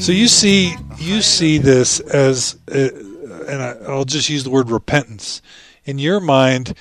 [0.00, 2.88] So you see, you see this as, uh,
[3.46, 5.42] and I, I'll just use the word repentance.
[5.84, 6.74] In your mind,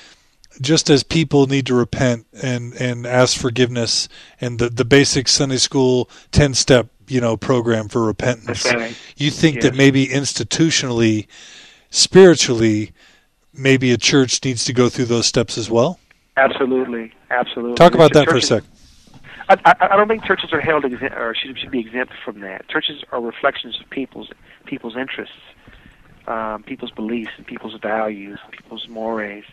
[0.61, 4.07] just as people need to repent and, and ask forgiveness
[4.39, 8.95] and the, the basic Sunday school 10 step, you know, program for repentance, Right.
[9.17, 9.63] you think Yes.
[9.65, 11.27] that maybe institutionally,
[11.89, 12.91] spiritually,
[13.53, 15.99] maybe a church needs to go through those steps as well?
[16.37, 17.75] Absolutely, absolutely.
[17.75, 18.63] Talk about that for a sec.
[19.49, 22.41] I, I, I don't think churches are held exempt, or should, should be exempt from
[22.41, 22.67] that.
[22.69, 24.29] Churches are reflections of people's
[24.65, 25.35] people's interests,
[26.27, 29.45] um, people's beliefs, and people's values, people's mores,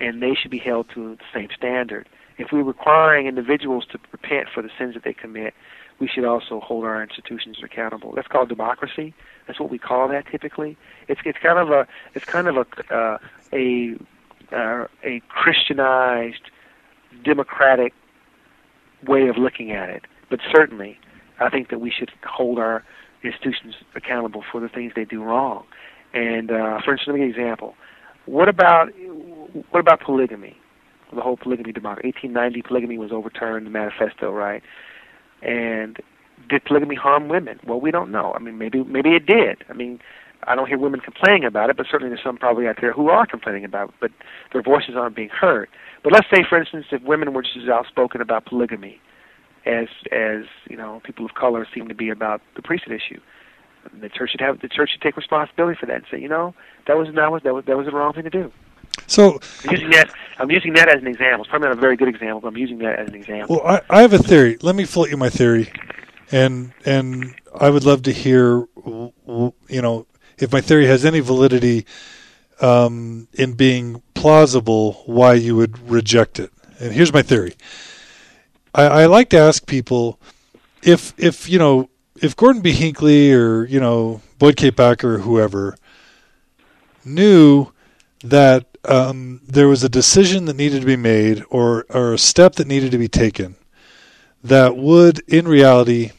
[0.00, 2.08] and they should be held to the same standard.
[2.36, 5.54] If we're requiring individuals to repent for the sins that they commit,
[5.98, 8.12] we should also hold our institutions accountable.
[8.14, 9.14] That's called democracy.
[9.46, 10.76] That's what we call that typically.
[11.08, 13.18] It's it's kind of a it's kind of a uh,
[13.52, 13.96] a
[14.52, 16.50] uh, a Christianized
[17.24, 17.94] democratic
[19.06, 20.02] way of looking at it.
[20.30, 20.98] But certainly,
[21.40, 22.84] I think that we should hold our
[23.22, 25.64] institutions accountable for the things they do wrong.
[26.14, 27.74] And uh, for instance, let me give an example.
[28.26, 28.88] What about
[29.70, 30.56] what about polygamy?
[31.14, 32.02] The whole polygamy debacle.
[32.04, 33.66] 1890, polygamy was overturned.
[33.66, 34.62] The manifesto, right?
[35.42, 35.98] And
[36.48, 37.58] did polygamy harm women?
[37.66, 38.32] Well, we don't know.
[38.34, 39.64] I mean, maybe maybe it did.
[39.68, 40.00] I mean,
[40.44, 43.08] I don't hear women complaining about it, but certainly there's some probably out there who
[43.08, 44.10] are complaining about it, but
[44.52, 45.68] their voices aren't being heard.
[46.02, 49.00] But let's say, for instance, if women were just as outspoken about polygamy
[49.66, 53.20] as as you know people of color seem to be about the priesthood issue,
[54.00, 56.54] the church should have the church should take responsibility for that and say, you know,
[56.86, 58.52] that was that was that was that was the wrong thing to do.
[59.06, 61.42] So, I'm using that I'm using that as an example.
[61.42, 63.56] It's probably not a very good example, but I'm using that as an example.
[63.56, 64.58] well, I, I have a theory.
[64.62, 65.70] Let me float you my theory,
[66.32, 69.52] and and I would love to hear, you
[69.82, 70.06] know,
[70.38, 71.86] if my theory has any validity
[72.60, 76.50] um, in being plausible, why you would reject it.
[76.80, 77.54] And here's my theory.
[78.74, 80.18] I, I like to ask people
[80.82, 81.88] if if you know
[82.20, 82.72] if Gordon B.
[82.72, 84.72] Hinckley or you know Boyd K.
[84.72, 85.76] Packer or whoever
[87.04, 87.68] knew
[88.24, 92.54] that um, there was a decision that needed to be made or or a step
[92.54, 93.54] that needed to be taken
[94.42, 96.10] that would in reality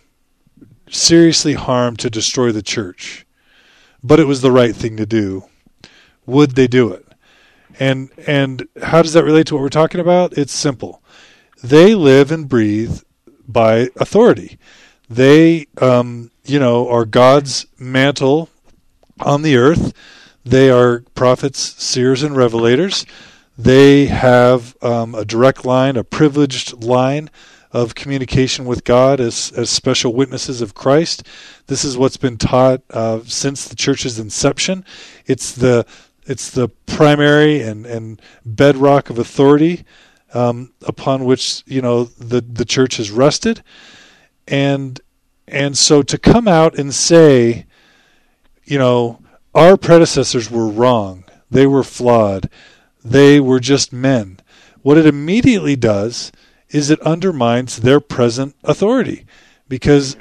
[0.90, 3.25] seriously harm to destroy the church
[4.01, 5.44] but it was the right thing to do
[6.25, 7.09] would they do it
[7.79, 10.38] and and how does that relate to what we're talking about?
[10.38, 11.01] It's simple.
[11.63, 13.01] They live and breathe
[13.47, 14.59] by authority.
[15.09, 18.50] They um, you know are god's mantle
[19.19, 19.94] on the earth.
[20.44, 23.06] They are prophets seers and revelators.
[23.57, 27.29] They have um, a direct line a privileged line
[27.72, 31.23] of communication with God as, as special witnesses of Christ.
[31.68, 34.84] This is what's been taught uh, since the church's inception.
[35.28, 35.85] It's the
[36.29, 39.84] it's the primary and, and bedrock of authority
[40.34, 43.63] um, upon which you know the the church has rested,
[44.47, 45.01] and
[45.47, 47.66] and so to come out and say,
[48.63, 49.19] you know,
[49.56, 52.47] our predecessors were wrong, they were flawed,
[53.03, 54.39] they were just men.
[54.84, 56.31] What it immediately does
[56.69, 59.25] is it undermines their present authority
[59.69, 60.18] because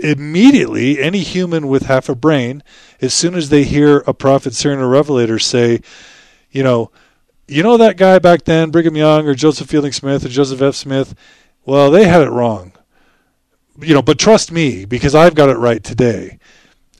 [0.00, 2.62] immediately any human with half a brain
[3.00, 5.80] as soon as they hear a prophet seer a revelator say
[6.50, 6.90] you know
[7.46, 10.74] you know that guy back then brigham young or joseph fielding smith or joseph f.
[10.74, 11.14] Smith?
[11.64, 12.72] Well they had it wrong.
[13.80, 16.38] You know but trust me because i've got it right today.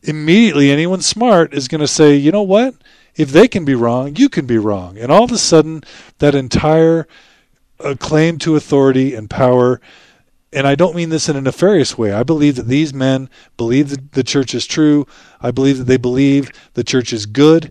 [0.04, 2.74] Immediately anyone smart is going to say you know what?
[3.16, 4.96] If they can be wrong you can be wrong.
[4.96, 5.82] And all of a sudden
[6.18, 7.08] that entire
[7.80, 9.80] a claim to authority and power.
[10.52, 12.12] And I don't mean this in a nefarious way.
[12.12, 15.06] I believe that these men believe that the church is true.
[15.40, 17.70] I believe that they believe the church is good.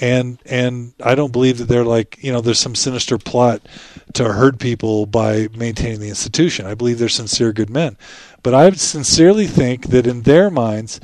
[0.00, 3.66] And and I don't believe that they're like, you know, there's some sinister plot
[4.14, 6.66] to hurt people by maintaining the institution.
[6.66, 7.96] I believe they're sincere good men.
[8.42, 11.00] But I sincerely think that in their minds,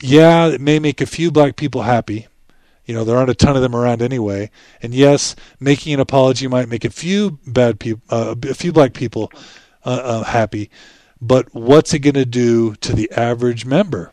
[0.00, 2.26] yeah, it may make a few black people happy,
[2.84, 4.50] you know, there aren't a ton of them around anyway.
[4.82, 8.92] And yes, making an apology might make a few bad people, uh, a few black
[8.92, 9.32] people,
[9.84, 10.70] uh, uh, happy.
[11.20, 14.12] But what's it going to do to the average member?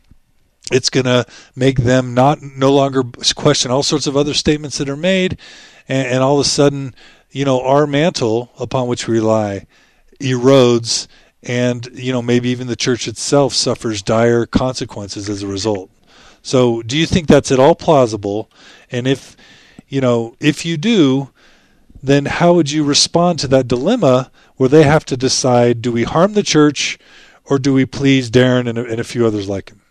[0.71, 1.25] It's going to
[1.55, 3.03] make them not no longer
[3.35, 5.37] question all sorts of other statements that are made,
[5.89, 6.95] and, and all of a sudden,
[7.31, 9.67] you know, our mantle upon which we rely
[10.19, 11.07] erodes,
[11.43, 15.89] and you know maybe even the church itself suffers dire consequences as a result.
[16.43, 18.49] So, do you think that's at all plausible?
[18.91, 19.35] And if
[19.87, 21.31] you know, if you do,
[22.01, 26.03] then how would you respond to that dilemma where they have to decide: do we
[26.03, 26.97] harm the church,
[27.45, 29.81] or do we please Darron and a, and a few others like him?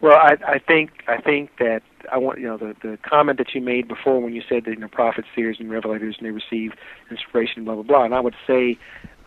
[0.00, 1.82] Well, I, I think I think that
[2.12, 4.70] I want you know the the comment that you made before when you said that
[4.70, 6.72] you know prophets, seers, and revelators and they receive
[7.10, 8.04] inspiration, blah blah blah.
[8.04, 8.78] And I would say,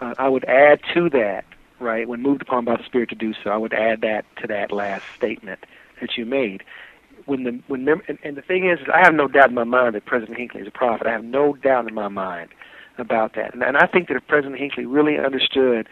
[0.01, 1.45] uh, I would add to that
[1.79, 2.07] right?
[2.07, 4.71] When moved upon by the Spirit to do so, I would add that to that
[4.71, 5.65] last statement
[6.01, 6.63] that you made.
[7.25, 9.55] When the when mem- and, and the thing is, is, I have no doubt in
[9.55, 11.07] my mind that President Hinckley is a prophet.
[11.07, 12.49] I have no doubt in my mind
[12.97, 15.87] about that, and, and I think that if President Hinckley really understood,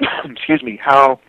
[0.24, 1.20] excuse me, how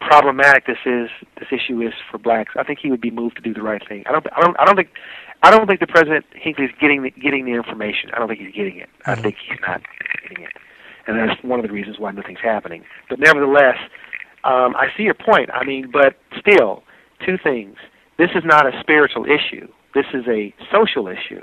[0.00, 1.08] problematic this is,
[1.38, 3.82] this issue is for blacks, I think he would be moved to do the right
[3.86, 4.04] thing.
[4.06, 4.90] I don't, I don't, I don't think,
[5.42, 8.10] I don't think the President Hinckley is getting the, getting the information.
[8.14, 8.88] I don't think he's getting it.
[9.06, 9.82] I think he's not
[10.22, 10.52] getting it,
[11.06, 12.84] and that's one of the reasons why nothing's happening.
[13.08, 13.76] But nevertheless,
[14.44, 15.50] um, I see your point.
[15.52, 16.82] I mean, but still,
[17.26, 17.76] two things.
[18.16, 19.68] This is not a spiritual issue.
[19.94, 21.42] This is a social issue,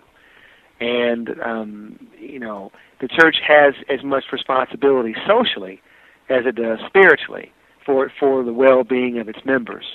[0.80, 2.72] and um, you know,
[3.02, 5.82] the church has as much responsibility socially
[6.30, 7.52] as it does spiritually
[7.86, 9.86] for for the well-being of its members.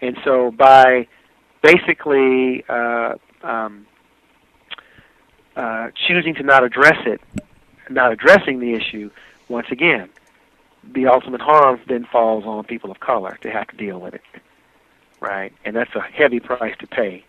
[0.00, 1.08] And so, by
[1.62, 3.86] basically uh, um,
[5.56, 7.20] uh, choosing to not address it,
[7.88, 9.10] not addressing the issue,
[9.48, 10.08] once again,
[10.92, 14.22] the ultimate harm then falls on people of color to have to deal with it,
[15.24, 15.52] right?
[15.64, 17.24] And that's a heavy price to pay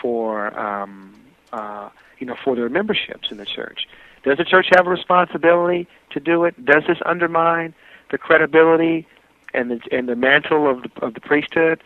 [0.00, 1.14] for um,
[1.52, 1.88] uh,
[2.18, 3.88] you know for their memberships in the church.
[4.22, 6.64] Does the church have a responsibility to do it?
[6.64, 7.74] Does this undermine
[8.10, 9.06] the credibility
[9.54, 11.82] and the and the mantle of the, of the priesthood?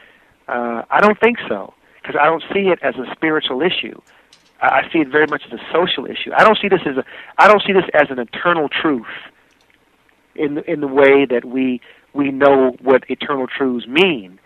[0.48, 4.00] Uh, I don't think so because I don't see it as a spiritual issue.
[4.60, 6.32] I, I see it very much as a social issue.
[6.37, 7.04] I don't see this as a
[7.38, 9.06] I don't see this as an eternal truth
[10.34, 11.81] in in the way that we
[12.12, 14.40] we know what eternal truths mean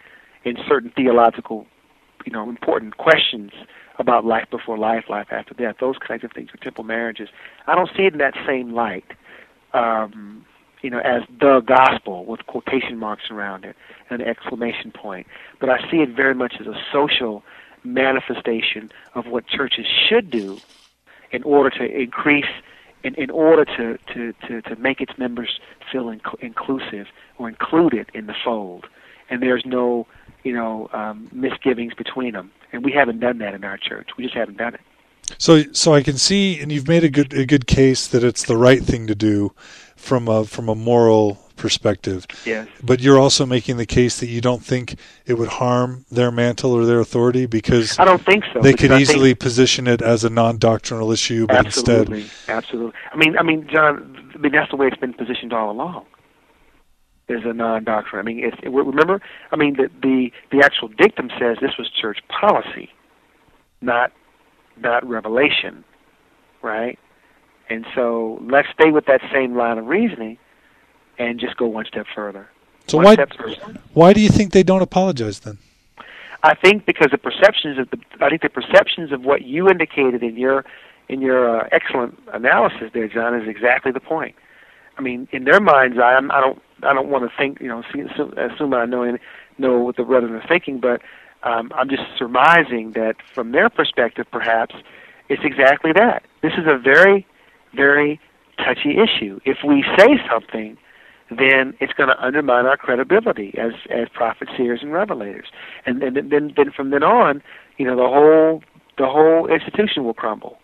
[0.44, 1.66] in certain theological,
[2.24, 3.52] you know, important questions
[3.98, 7.28] about life before life, life after death, those kinds of things, or temple marriages.
[7.66, 9.04] I don't see it in that same light.
[9.74, 10.44] Um,
[10.82, 13.76] you know, as the gospel with quotation marks around it
[14.08, 15.26] and an exclamation point.
[15.60, 17.42] But I see it very much as a social
[17.84, 20.58] manifestation of what churches should do
[21.32, 22.50] in order to increase,
[23.04, 25.60] in, in order to, to, to, to make its members
[25.90, 27.06] feel inc- inclusive
[27.38, 28.86] or included in the fold.
[29.28, 30.06] And there's no,
[30.44, 32.50] you know, um, misgivings between them.
[32.72, 34.10] And we haven't done that in our church.
[34.16, 34.80] We just haven't done it.
[35.38, 38.44] So, so I can see, and you've made a good a good case that it's
[38.44, 39.52] the right thing to do
[39.96, 42.26] from a from a moral perspective.
[42.44, 42.66] Yes.
[42.82, 44.96] But you're also making the case that you don't think
[45.26, 48.60] it would harm their mantle or their authority because I don't think so.
[48.60, 52.92] they could I easily think- position it as a non-doctrinal issue, but absolutely, instead, absolutely.
[53.12, 54.16] I mean, I mean, John.
[54.34, 56.06] I mean, that's the way it's been positioned all along.
[57.30, 58.18] As a non-doctrine.
[58.18, 59.22] I mean, it's, it, remember.
[59.52, 62.90] I mean, the the the actual dictum says this was church policy,
[63.80, 64.10] not
[64.76, 65.84] not revelation,
[66.60, 66.98] right?
[67.68, 70.38] And so let's stay with that same line of reasoning,
[71.18, 72.48] and just go one step further.
[72.88, 73.80] so one why further.
[73.94, 75.58] why do you think they don't apologize then?
[76.42, 80.22] I think because the perceptions of the I think the perceptions of what you indicated
[80.24, 80.64] in your
[81.08, 84.34] in your uh, excellent analysis there, John, is exactly the point.
[85.00, 87.68] I mean, in their mind's eye, I'm, I don't I don't want to think you
[87.68, 89.16] know assume, assume I know
[89.56, 91.00] know what the brethren are thinking, but
[91.42, 94.74] um, I'm just surmising that from their perspective, perhaps
[95.30, 96.22] it's exactly that.
[96.42, 97.26] This is a very
[97.74, 98.20] very
[98.58, 99.40] touchy issue.
[99.46, 100.76] If we say something
[101.30, 105.46] then it's going to undermine our credibility as as prophets, seers, and revelators.
[105.86, 107.40] And then then then from then on,
[107.78, 108.62] you know, the whole
[108.98, 110.58] the whole institution will crumble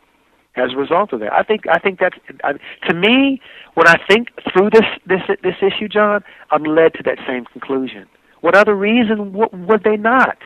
[0.56, 1.32] as a result of that.
[1.32, 2.52] I think I think that's I,
[2.88, 3.40] to me
[3.74, 8.06] when I think through this this this issue, John, I'm led to that same conclusion.
[8.40, 10.38] What other reason w- would they not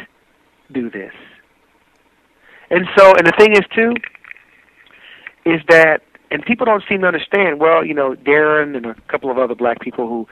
[0.73, 1.13] do this?
[2.71, 3.95] And so, and the thing is too,
[5.45, 7.59] is that and people don't seem to understand.
[7.59, 10.27] Well, you know, Darron and a couple of other black people who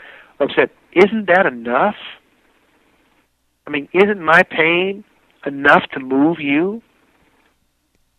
[0.55, 1.97] said, "Isn't that enough?
[3.67, 5.05] I mean, isn't my pain
[5.45, 6.83] enough to move you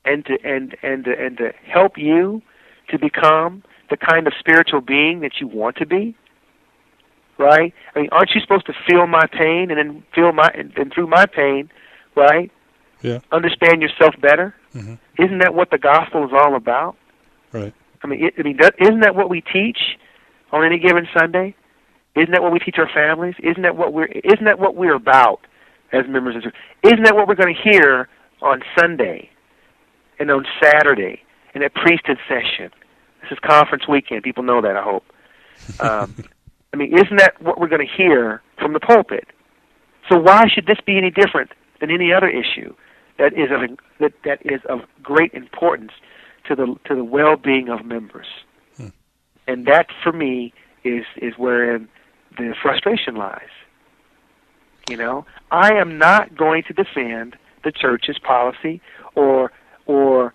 [0.05, 2.41] and to and and to, and to help you
[2.89, 6.15] to become the kind of spiritual being that you want to be?"
[7.37, 7.73] Right?
[7.95, 10.91] I mean, aren't you supposed to feel my pain and then feel my and, and
[10.93, 11.69] through my pain,
[12.15, 12.51] right?
[13.01, 13.19] Yeah.
[13.31, 14.53] Understand yourself better.
[14.73, 16.97] hmm Isn't that what the gospel is all about?
[17.53, 17.73] Right.
[18.03, 19.97] I mean, it, I mean, that, isn't that what we teach
[20.51, 21.55] on any given Sunday?
[22.15, 23.35] Isn't that what we teach our families?
[23.39, 25.41] Isn't that what we're Isn't that what we're about
[25.93, 26.55] as members of the church?
[26.83, 28.09] Isn't that what we're going to hear
[28.41, 29.29] on Sunday
[30.19, 31.21] and on Saturday
[31.53, 32.71] and at priesthood session?
[33.21, 34.23] This is conference weekend.
[34.23, 34.75] People know that.
[34.75, 35.05] I hope.
[35.79, 36.15] Um,
[36.73, 39.27] I mean, isn't that what we're going to hear from the pulpit?
[40.09, 42.73] So why should this be any different than any other issue
[43.17, 45.91] that is of that, that is of great importance
[46.47, 48.27] to the to the well-being of members?
[48.77, 48.87] Hmm.
[49.47, 51.89] And that, for me, is is wherein
[52.37, 53.49] the frustration lies.
[54.89, 58.81] You know, I am not going to defend the church's policy
[59.15, 59.51] or
[59.89, 60.33] or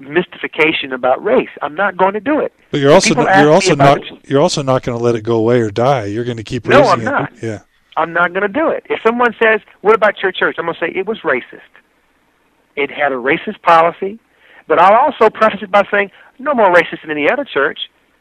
[0.00, 1.48] mystification about race.
[1.62, 2.52] I'm not going to do it.
[2.70, 5.36] But you're also not, you're also not you're also not going to let it go
[5.36, 6.06] away or die.
[6.06, 6.86] You're going to keep raising it.
[6.86, 7.04] No, I'm it.
[7.04, 7.42] not.
[7.42, 7.60] Yeah.
[7.96, 8.84] I'm not going to do it.
[8.90, 11.70] If someone says, "What about your church?" I'm going to say it was racist.
[12.76, 14.18] It had a racist policy,
[14.66, 17.78] but I'll also preface it by saying no more racist than any other church,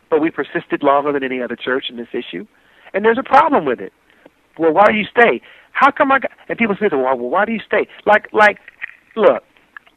[0.09, 2.45] but we persisted longer than any other church in this issue,
[2.93, 3.93] and there's a problem with it.
[4.57, 5.41] Well, why do you stay?
[5.71, 6.31] How come I got?
[6.49, 8.57] And people say, "Well, well why do you stay?" Like, like,
[9.15, 9.43] look,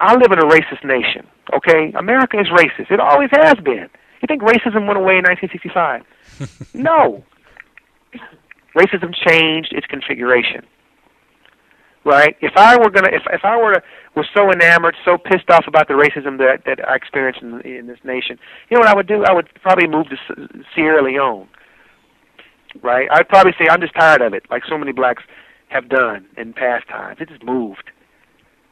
[0.02, 1.28] I live in a racist nation.
[1.54, 2.90] Okay, America is racist.
[2.90, 3.88] It always has been.
[4.20, 6.02] You think racism went away in 1965?
[6.74, 7.24] no.
[8.76, 10.66] Racism changed its configuration.
[12.04, 12.36] Right?
[12.40, 13.82] If I were gonna, if if I were to,
[14.16, 17.86] was so enamored, so pissed off about the racism that that I experienced in, in
[17.86, 19.22] this nation, you know what I would do?
[19.24, 20.16] I would probably move to
[20.74, 21.46] Sierra Leone.
[22.82, 23.06] Right?
[23.12, 25.22] I'd probably say I'm just tired of it, like so many blacks
[25.68, 27.18] have done in past times.
[27.20, 27.90] It just moved.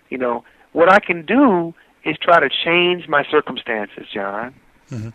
[0.08, 1.74] You know, what I can do
[2.04, 4.54] is try to change my circumstances, John.
[4.90, 5.12] Mhm.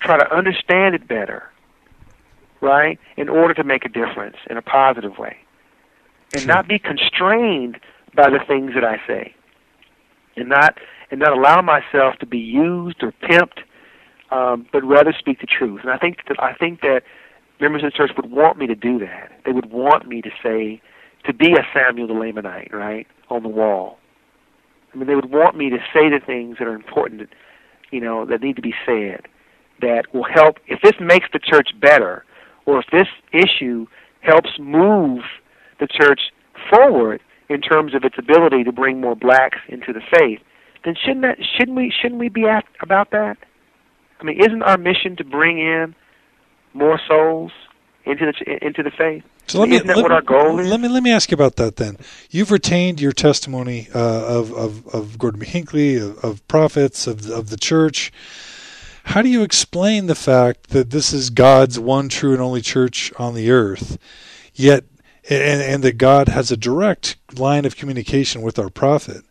[0.00, 1.48] Try to understand it better,
[2.60, 2.98] right?
[3.16, 5.36] In order to make a difference in a positive way,
[6.32, 6.54] and Sure.
[6.54, 7.80] not be constrained
[8.14, 9.34] by the things that I say,
[10.36, 10.78] and not
[11.10, 13.62] and not allow myself to be used or pimped,
[14.32, 15.82] um, but rather speak the truth.
[15.82, 17.04] And I think that I think that
[17.60, 19.30] members of the church would want me to do that.
[19.44, 20.80] They would want me to say,
[21.24, 23.98] to be a Samuel the Lamanite, right, on the wall.
[24.96, 27.28] I mean, they would want me to say the things that are important,
[27.90, 29.26] you know, that need to be said,
[29.82, 30.56] that will help.
[30.68, 32.24] If this makes the church better,
[32.64, 33.86] or if this issue
[34.20, 35.20] helps move
[35.80, 36.32] the church
[36.70, 40.40] forward in terms of its ability to bring more blacks into the faith,
[40.86, 43.36] then shouldn't that shouldn't we shouldn't we be at, about that?
[44.18, 45.94] I mean, isn't our mission to bring in
[46.72, 47.52] more souls
[48.06, 49.24] into the into the faith?
[49.48, 50.68] So let me Isn't that let, what our goal is?
[50.68, 51.98] Let me let me ask you about that then.
[52.30, 55.46] You've retained your testimony uh, of, of of Gordon B.
[55.46, 58.12] Hinckley, of, of prophets, of of the church.
[59.04, 63.12] How do you explain the fact that this is God's one true and only church
[63.18, 63.98] on the earth,
[64.54, 64.84] yet
[65.28, 69.24] and, and that God has a direct line of communication with our prophet,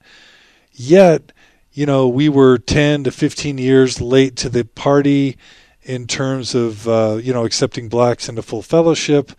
[0.72, 1.32] yet
[1.72, 5.38] you know we were ten to fifteen years late to the party
[5.86, 9.32] in terms of uh, you know accepting blacks into full fellowship.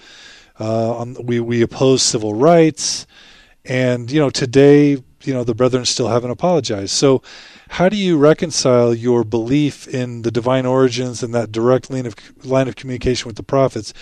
[0.58, 3.06] Uh, we we oppose civil rights,
[3.64, 6.90] and you know today you know the brethren still haven't apologized.
[6.90, 7.22] So,
[7.68, 12.14] how do you reconcile your belief in the divine origins and that direct line of
[12.44, 13.92] line of communication with the prophets,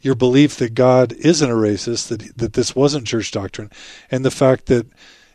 [0.00, 3.70] your belief that God isn't a racist, that that this wasn't church doctrine,
[4.10, 4.86] and the fact that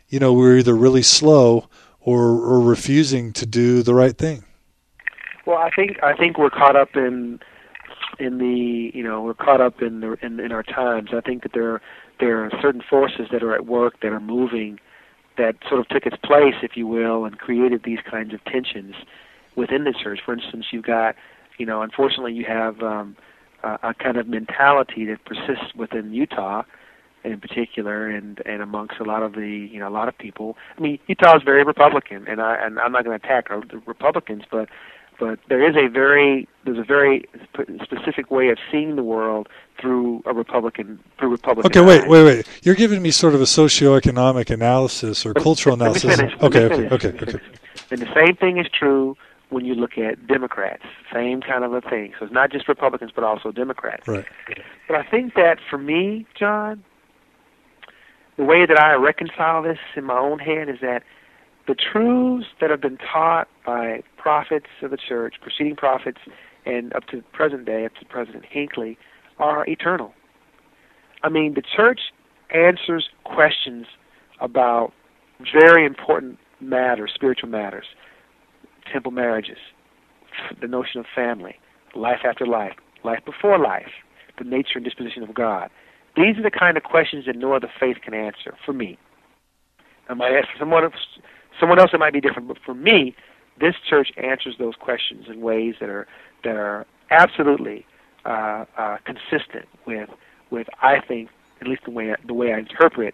[0.08, 1.68] you know we're either really slow
[2.00, 4.44] or or refusing to do the right thing?
[5.52, 7.38] Well, I think I think we're caught up in
[8.20, 11.10] in the you know we're caught up in the in, in our times.
[11.12, 11.82] I think that there
[12.22, 14.80] there are certain forces that are at work that are moving
[15.38, 18.96] that sort of took its place, if you will, and created these kinds of tensions
[19.58, 20.20] within the church.
[20.26, 21.16] For instance, you've got
[21.58, 23.18] you know unfortunately you have um,
[23.62, 26.64] a, a kind of mentality that persists within Utah
[27.26, 30.58] in particular and and amongst a lot of the you know a lot of people
[30.76, 33.80] i mean utah is very republican and i and i'm not going to attack the
[33.86, 34.68] republicans but
[35.22, 39.48] but there is a very there's a very sp- specific way of seeing the world
[39.80, 41.72] through a Republican through Republican.
[41.72, 42.10] Okay, wait, eyes.
[42.10, 42.48] wait, wait.
[42.64, 46.20] You're giving me sort of a socioeconomic analysis or cultural analysis.
[46.42, 47.40] Okay, okay, okay, okay.
[47.92, 49.16] And the same thing is true
[49.50, 50.84] when you look at Democrats.
[51.14, 52.14] Same kind of a thing.
[52.18, 54.08] So it's not just Republicans, but also Democrats.
[54.08, 54.26] Right.
[54.88, 56.84] But I think that for me, John,
[58.38, 61.04] the way that I reconcile this in my own head is that
[61.68, 66.20] the truths that have been taught by prophets of the church, preceding prophets,
[66.66, 68.98] and up to the present day, up to President Hinckley,
[69.40, 70.14] are eternal.
[71.24, 72.00] I mean, the church
[72.54, 73.86] answers questions
[74.40, 74.92] about
[75.54, 77.86] very important matters, spiritual matters,
[78.92, 79.58] temple marriages,
[80.60, 81.56] the notion of family,
[81.96, 83.92] life after life, life before life,
[84.38, 85.70] the nature and disposition of God.
[86.16, 88.98] These are the kind of questions that no other faith can answer for me.
[90.10, 90.84] I might ask someone
[91.60, 93.16] someone else it might be different, but for me,
[93.60, 96.08] this church answers those questions in ways that are
[96.44, 97.86] that are absolutely
[98.26, 100.10] uh, uh, consistent with
[100.50, 101.30] with I think
[101.62, 103.14] at least the way the way I interpret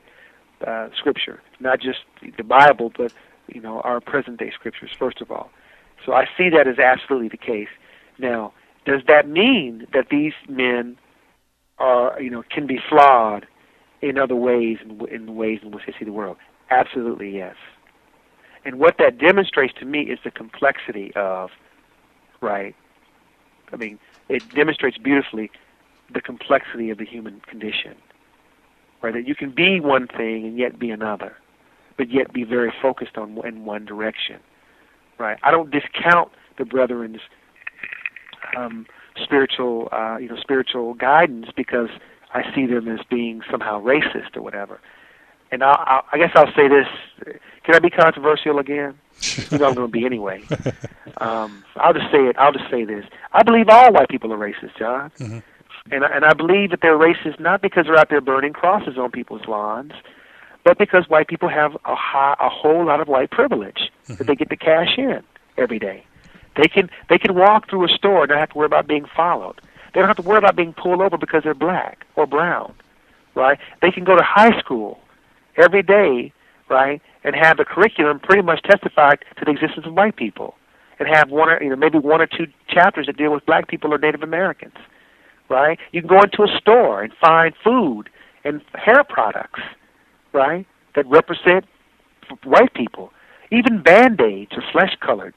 [0.65, 2.00] uh, Scripture, not just
[2.38, 3.13] the Bible, but
[3.48, 5.50] you know our present day Scriptures first of all.
[6.06, 7.70] So I see that as absolutely the case.
[8.20, 8.53] Now,
[8.86, 10.98] does that mean that these men
[11.77, 13.46] are you know can be flawed
[14.01, 16.38] in other ways in, in ways in which they see the world?
[16.70, 17.56] Absolutely yes.
[18.65, 21.51] And what that demonstrates to me is the complexity of,
[22.41, 22.75] right?
[23.71, 23.99] I mean,
[24.29, 25.51] it demonstrates beautifully
[26.13, 27.95] the complexity of the human condition,
[29.01, 29.13] right?
[29.13, 31.35] That you can be one thing and yet be another,
[31.97, 34.39] but yet be very focused on in one direction,
[35.17, 35.37] right?
[35.43, 37.19] I don't discount the brethren's
[38.55, 38.85] um,
[39.21, 41.89] spiritual, uh, you know, spiritual guidance because
[42.33, 44.79] I see them as being somehow racist or whatever.
[45.51, 46.88] And I'll, I'll, I guess I'll say this:
[47.63, 48.98] Can I be controversial again?
[49.51, 50.44] you know I'm going to be anyway.
[51.20, 52.38] Um, I'll just say it.
[52.38, 55.10] I'll just say this: I believe all white people are racist, John.
[55.18, 55.39] Mm-hmm.
[55.92, 59.00] And I, and I believe that they're racist not because they're out there burning crosses
[59.00, 59.94] on people's lawns,
[60.63, 64.13] but because white people have a high, a whole lot of white privilege Mm-hmm.
[64.20, 65.22] that they get to cash in
[65.58, 66.06] every day.
[66.56, 69.06] They can they can walk through a store and not have to worry about being
[69.16, 69.60] followed.
[69.94, 72.74] They don't have to worry about being pulled over because they're black or brown,
[73.34, 73.58] right?
[73.82, 75.00] They can go to high school
[75.57, 76.31] every day,
[76.69, 80.55] right, and have the curriculum pretty much testify to the existence of white people,
[80.99, 83.67] and have one or you know maybe one or two chapters that deal with black
[83.67, 84.75] people or Native Americans,
[85.49, 85.77] right?
[85.91, 88.09] You can go into a store and find food
[88.43, 89.61] and hair products,
[90.33, 91.65] right, that represent
[92.43, 93.11] white people.
[93.51, 95.33] Even band-aids are flesh-colored,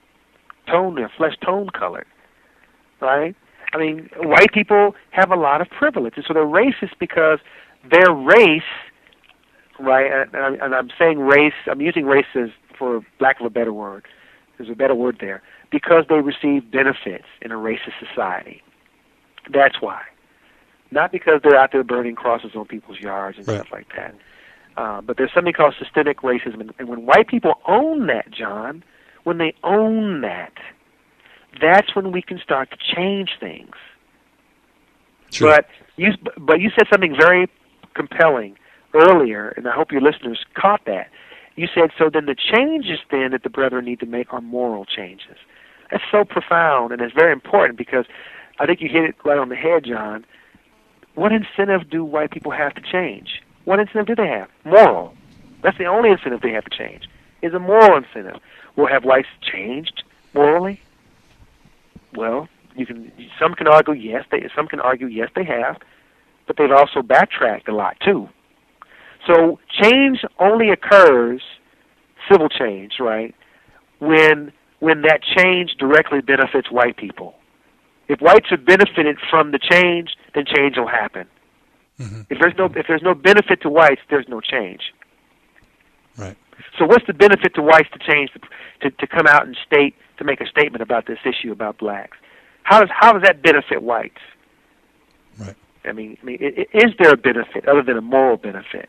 [0.66, 2.06] tone, they're flesh tone colored,
[3.00, 3.36] right?
[3.72, 7.38] I mean, white people have a lot of privilege, and so they're racist because
[7.88, 8.62] their race,
[9.84, 10.10] right?
[10.10, 11.54] And, and, and I'm saying race.
[11.66, 14.06] I'm using race as for lack of a better word.
[14.56, 18.62] There's a better word there because they receive benefits in a racist society.
[19.52, 20.02] That's why,
[20.90, 23.60] not because they're out there burning crosses on people's yards and Right.
[23.60, 24.14] stuff like that.
[24.76, 28.84] Uh, but there's something called systemic racism, and, and when white people own that, John,
[29.24, 30.52] when they own that,
[31.60, 33.74] that's when we can start to change things.
[35.30, 35.50] Sure.
[35.50, 37.48] But you but you said something very
[37.94, 38.56] compelling
[38.94, 41.08] earlier, and I hope your listeners caught that.
[41.56, 42.08] You said so.
[42.10, 45.36] Then the changes then that the brethren need to make are moral changes.
[45.90, 48.06] That's so profound and it's very important because
[48.58, 50.24] I think you hit it right on the head, John.
[51.14, 53.42] What incentive do white people have to change?
[53.64, 54.48] What incentive do they have?
[54.64, 55.14] Moral.
[55.62, 57.08] That's the only incentive they have to change.
[57.42, 58.40] Is a moral incentive.
[58.76, 60.04] Well, have whites changed
[60.34, 60.80] morally?
[62.14, 63.10] Well, you can.
[63.38, 64.24] Some can argue yes.
[64.30, 65.78] They some can argue yes they have,
[66.46, 68.28] but they've also backtracked a lot too.
[69.26, 71.42] So change only occurs,
[72.30, 73.34] civil change, right?
[73.98, 77.34] When when that change directly benefits white people.
[78.08, 81.26] If whites have benefited from the change, then change will happen.
[82.00, 82.26] Mhm.
[82.30, 84.92] If there's no if there's no benefit to whites, there's no change.
[86.18, 86.36] Right.
[86.78, 88.30] So what's the benefit to whites to change
[88.80, 92.16] to to come out and state to make a statement about this issue about blacks?
[92.62, 94.20] How does how does that benefit whites?
[95.38, 95.56] Right.
[95.84, 98.88] I mean, I mean, is there a benefit other than a moral benefit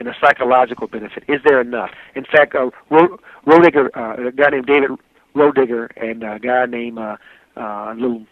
[0.00, 1.22] and a psychological benefit?
[1.28, 1.90] Is there enough?
[2.16, 4.90] In fact, uh, Ro- Roediger, uh, a guy named David
[5.36, 7.16] Roediger, and a guy named uh,
[7.56, 8.26] uh, a little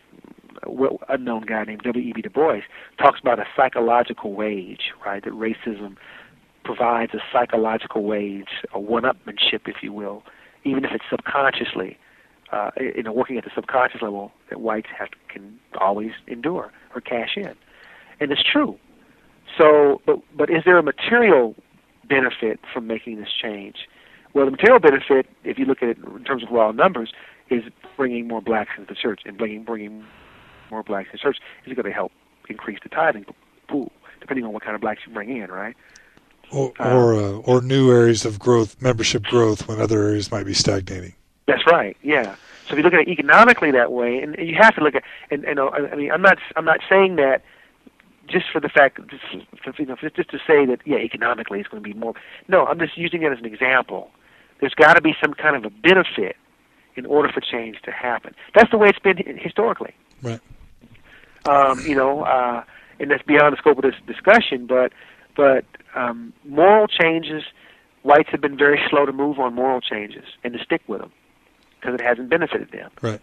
[0.66, 2.22] well, unknown guy named W.E.B.
[2.22, 2.60] Du Bois
[2.98, 5.22] talks about a psychological wage, right?
[5.22, 5.96] That racism
[6.64, 10.22] provides a psychological wage, a one-upmanship, if you will,
[10.64, 11.96] even if it's subconsciously,
[12.52, 17.00] uh, you know, working at the subconscious level that whites have can always endure or
[17.00, 17.54] cash in,
[18.20, 18.78] and it's true.
[19.58, 21.54] So, but but is there a material
[22.08, 23.88] benefit from making this change?
[24.32, 27.12] Well, the material benefit, if you look at it in terms of raw numbers,
[27.50, 27.64] is
[27.96, 30.04] bringing more blacks into the church, and bringing bringing
[30.70, 32.12] more blacks into church is going to help
[32.48, 33.26] increase the tithing
[33.68, 33.90] pool,
[34.20, 35.76] depending on what kind of blacks you bring in, right?
[36.50, 40.54] Or or, uh, or new areas of growth, membership growth, when other areas might be
[40.54, 41.14] stagnating.
[41.46, 41.96] That's right.
[42.02, 42.36] Yeah.
[42.66, 45.02] So if you look at it economically that way, and you have to look at,
[45.30, 47.42] and, and uh, I mean, I'm not, I'm not saying that
[48.28, 51.82] just for the fact, just, you know, just to say that, yeah, economically it's going
[51.82, 52.14] to be more.
[52.48, 54.10] No, I'm just using it as an example.
[54.60, 56.36] There's got to be some kind of a benefit
[56.96, 58.34] in order for change to happen.
[58.54, 59.94] That's the way it's been historically.
[60.22, 60.40] Right.
[61.48, 62.64] Um, you know, uh,
[62.98, 64.66] and that's beyond the scope of this discussion.
[64.66, 64.92] But,
[65.36, 65.64] but
[65.94, 67.44] um, moral changes,
[68.02, 71.12] whites have been very slow to move on moral changes and to stick with them
[71.80, 72.90] because it hasn't benefited them.
[73.00, 73.20] Right.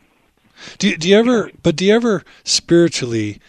[0.77, 1.51] Do you, do you ever?
[1.63, 3.41] But do you ever spiritually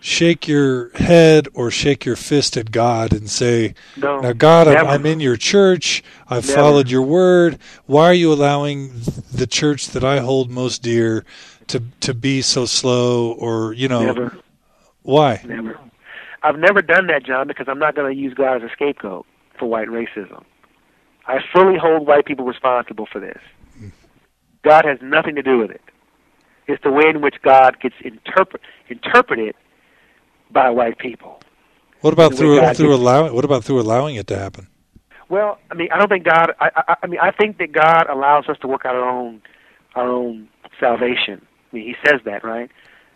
[0.00, 4.20] shake your head or shake your fist at God and say, No.
[4.20, 4.88] "Now, God, I'm, never.
[4.88, 6.02] I'm in your church.
[6.28, 6.60] I've Never.
[6.60, 7.58] followed your word.
[7.86, 8.90] Why are you allowing
[9.32, 11.24] the church that I hold most dear
[11.68, 14.36] to to be so slow?" Or you know, Never,
[15.02, 15.42] why?
[15.46, 15.78] never.
[16.42, 19.26] I've never done that, John, because I'm not going to use God as a scapegoat
[19.58, 20.42] for white racism.
[21.26, 23.38] I fully hold white people responsible for this.
[24.62, 25.82] God has nothing to do with it.
[26.66, 29.54] It's the way in which God gets interpret, interpreted
[30.52, 31.40] by white people.
[32.00, 33.34] What about through God through allowing?
[33.34, 34.68] What about through allowing it to happen?
[35.28, 36.52] Well, I mean, I don't think God.
[36.60, 39.42] I, I, I mean, I think that God allows us to work out our own,
[39.94, 41.46] our own salvation.
[41.72, 42.70] I mean, He says that, right?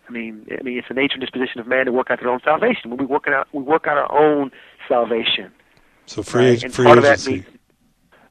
[0.07, 2.29] I mean, I mean, it's the nature and disposition of man to work out their
[2.29, 2.91] own salvation.
[2.91, 4.51] When we work out, we work out our own
[4.87, 5.51] salvation.
[6.05, 6.71] So free right?
[6.71, 7.31] Free part of that agency.
[7.31, 7.45] means,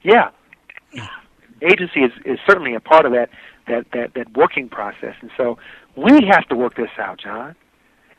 [0.03, 0.31] yeah.
[1.63, 3.29] agency is, is certainly a part of that,
[3.67, 5.59] that that that working process, and so
[5.97, 7.57] we have to work this out, John,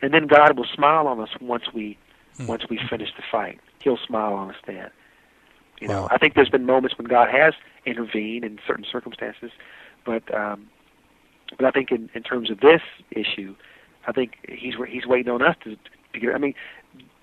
[0.01, 1.97] and then God will smile on us once we
[2.37, 2.47] Hmm.
[2.47, 3.59] once we finish the fight.
[3.79, 4.89] He'll smile on us then.
[5.79, 6.07] You know, Wow.
[6.11, 7.53] I think there's been moments when God has
[7.85, 9.51] intervened in certain circumstances,
[10.05, 10.67] but um,
[11.57, 12.81] but I think in, in terms of this
[13.11, 13.55] issue,
[14.07, 15.75] I think he's he's waiting on us to,
[16.13, 16.33] to get.
[16.35, 16.53] I mean,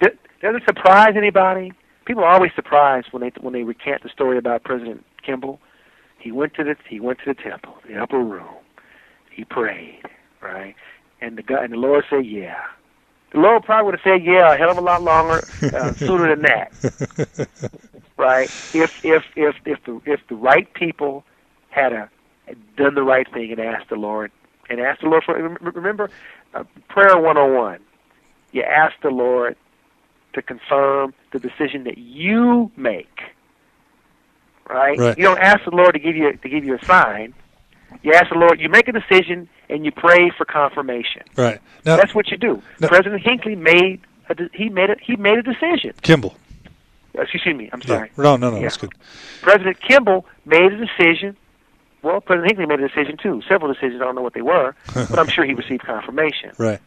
[0.03, 1.73] th- does it surprise anybody?
[2.07, 5.61] People are always surprised when they when they recant the story about President Kimball.
[6.19, 8.55] He went to the he went to the temple, the upper room.
[9.31, 10.03] He prayed,
[10.41, 10.75] right?
[11.23, 12.61] And the God and the Lord said, "Yeah."
[13.33, 16.35] The Lord probably would have said, "Yeah," a hell of a lot longer, uh, sooner
[16.37, 17.39] than that,
[18.19, 18.51] right?
[18.75, 21.25] If if if if the if the right people
[21.71, 22.11] had a
[22.47, 24.31] had done the right thing and asked the Lord
[24.69, 26.11] and asked the Lord for rem- remember
[26.55, 27.79] uh, prayer 101
[28.53, 29.57] you ask the Lord
[30.35, 33.21] to confirm the decision that you make
[34.69, 35.17] right, Right.
[35.17, 37.33] you don't ask the Lord to give you to give you a sign
[38.03, 41.61] you ask the Lord you make a decision and you pray for confirmation Right.
[41.85, 42.89] Now, that's what you do No.
[42.89, 46.35] President Hinckley made a, de- he made a, he made a decision Kimball.
[47.15, 47.87] Excuse me I'm Yeah.
[47.87, 48.57] sorry No, no, no.
[48.57, 48.63] Yeah.
[48.63, 48.93] That's good.
[49.43, 51.37] President Kimball made a decision.
[52.03, 53.43] Well, President Hinckley made a decision too.
[53.49, 54.03] Several decisions.
[54.03, 56.51] I don't know what they were, but I'm sure he received confirmation.
[56.59, 56.81] Right.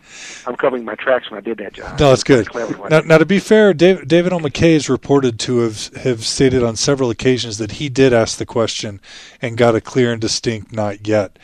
[0.47, 1.99] I'm covering my tracks when I did that job.
[1.99, 2.47] No, that's good.
[2.89, 4.39] Now, now, to be fair, David, David O.
[4.39, 8.45] McKay is reported to have, have stated on several occasions that he did ask the
[8.45, 9.01] question
[9.41, 11.37] and got a clear and distinct not yet.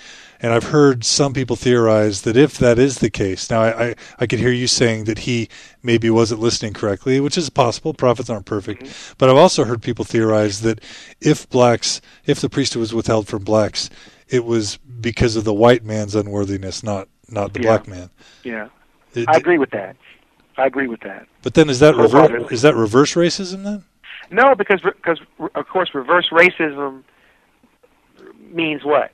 [0.43, 3.95] And I've heard some people theorize that if that is the case, now I, I,
[4.21, 5.47] I could hear you saying that he
[5.83, 7.93] maybe wasn't listening correctly, which is possible.
[7.93, 8.83] Prophets aren't perfect.
[8.83, 9.13] Mm-hmm.
[9.19, 10.81] But I've also heard people theorize that
[11.21, 13.91] if blacks, if the priesthood was withheld from blacks,
[14.29, 17.67] it was because of the white man's unworthiness, not not the Yeah.
[17.77, 18.09] black man.
[18.43, 18.67] yeah,
[19.13, 19.95] It- I agree with that.
[20.57, 21.27] I agree with that.
[21.43, 23.83] but then is that reverse, is that reverse racism then?
[24.31, 25.19] No, because because
[25.55, 27.03] of course reverse racism
[28.51, 29.11] means what?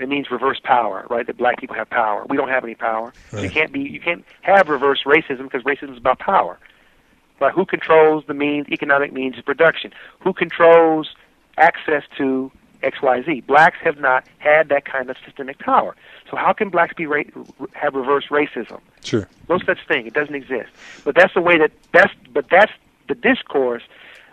[0.00, 1.26] It means reverse power, right?
[1.26, 2.24] That black people have power.
[2.28, 3.12] We don't have any power.
[3.30, 6.58] So you can't be you can't have reverse racism because racism is about power.
[7.40, 7.52] Right?
[7.52, 9.92] Who controls the means, economic means of production?
[10.20, 11.14] Who controls
[11.56, 12.50] access to
[12.82, 13.40] X, Y, Z?
[13.42, 15.94] Blacks have not had that kind of systemic power.
[16.30, 17.22] So how can blacks be ra-
[17.74, 18.80] have reverse racism?
[19.04, 19.28] Sure.
[19.48, 20.06] No such thing.
[20.06, 20.70] It doesn't exist.
[21.04, 22.72] But that's the way that that's but that's
[23.08, 23.82] the discourse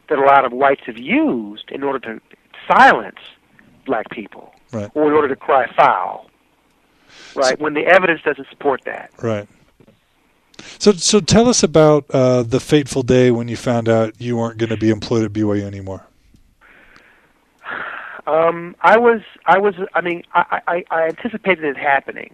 [0.10, 2.22] that a lot of whites have used in order to
[2.68, 3.20] silence
[3.86, 4.90] black people Right.
[4.94, 6.30] or in order to cry foul.
[7.36, 7.60] Right?
[7.60, 9.12] when the evidence doesn't support that.
[9.22, 9.48] Right.
[10.80, 14.58] So, so tell us about uh, the fateful day when you found out you weren't
[14.58, 16.06] going to be employed at BYU anymore.
[18.28, 22.34] Um, I was, I was, I mean, I, I, I anticipated it happening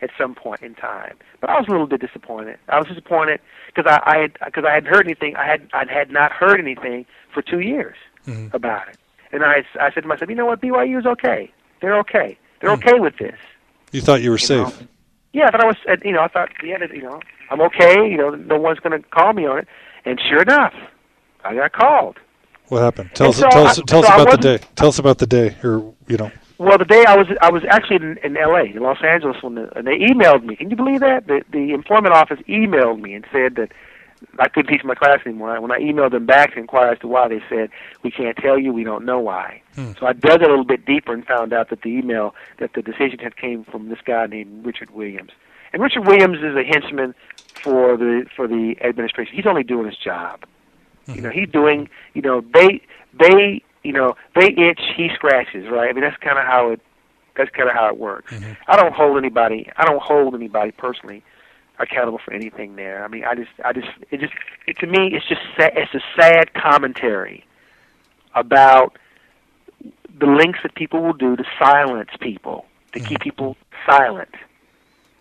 [0.00, 2.58] at some point in time, but I was a little bit disappointed.
[2.68, 3.40] I was disappointed
[3.74, 4.00] because I,
[4.40, 5.36] I, because I hadn't heard anything.
[5.36, 7.04] I had, I had not heard anything
[7.34, 8.52] for two years Mhm.
[8.54, 8.96] about it,
[9.32, 11.50] and I, I said to myself, you know what, BYU is okay.
[11.80, 12.38] They're okay.
[12.60, 12.82] They're Hmm.
[12.82, 13.36] okay with this.
[13.92, 14.68] You thought you were You know?
[14.68, 14.88] safe.
[15.32, 18.08] Yeah, I thought I was, uh, you know, I thought, yeah, you know, I'm okay.
[18.10, 19.68] You know, no one's going to call me on it,
[20.04, 20.74] and sure enough,
[21.44, 22.18] I got called.
[22.68, 23.10] What happened?
[23.14, 23.40] Tell And us.
[23.40, 23.80] so tell I- us.
[23.86, 24.64] Tell us so I about the day.
[24.76, 26.30] Tell us about the day, or you know.
[26.58, 28.64] Well, the day I was I was actually in, in L.A.
[28.64, 30.56] in Los Angeles when the, and they emailed me.
[30.56, 31.26] Can you believe that?
[31.28, 33.70] The the employment office emailed me and said that
[34.38, 35.60] I couldn't teach my class anymore.
[35.60, 37.70] When I emailed them back to inquire as to why, they said
[38.02, 38.72] we can't tell you.
[38.72, 39.62] We don't know why.
[39.74, 39.92] Hmm.
[39.98, 42.82] So I dug a little bit deeper and found out that the email that the
[42.82, 45.30] decision had came from this guy named Richard Williams.
[45.72, 47.14] And Richard Williams is a henchman
[47.62, 49.34] for the for the administration.
[49.36, 50.44] He's only doing his job.
[51.06, 51.88] You know, he's doing.
[52.14, 52.82] You know, they
[53.18, 55.68] they you know they itch, he scratches.
[55.70, 55.88] Right.
[55.88, 56.80] I mean, that's kind of how it.
[57.36, 58.32] That's kind of how it works.
[58.32, 58.56] Mhm.
[58.66, 59.70] I don't hold anybody.
[59.76, 61.22] I don't hold anybody personally
[61.78, 63.04] accountable for anything there.
[63.04, 64.32] I mean, I just, I just, it just,
[64.66, 67.44] it, to me, it's just, sa- it's a sad commentary
[68.34, 68.98] about
[70.18, 73.22] the lengths that people will do to silence people, to keep mm-hmm.
[73.22, 73.56] people
[73.88, 74.34] silent,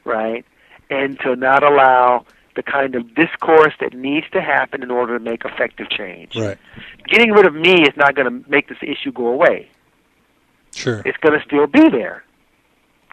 [0.04, 0.46] right,
[0.90, 5.24] and to not allow the kind of discourse that needs to happen in order to
[5.24, 6.36] make effective change.
[6.36, 6.58] Right.
[7.08, 9.70] Getting rid of me is not going to make this issue go away
[10.78, 11.02] Sure.
[11.06, 12.24] it's going to still be there.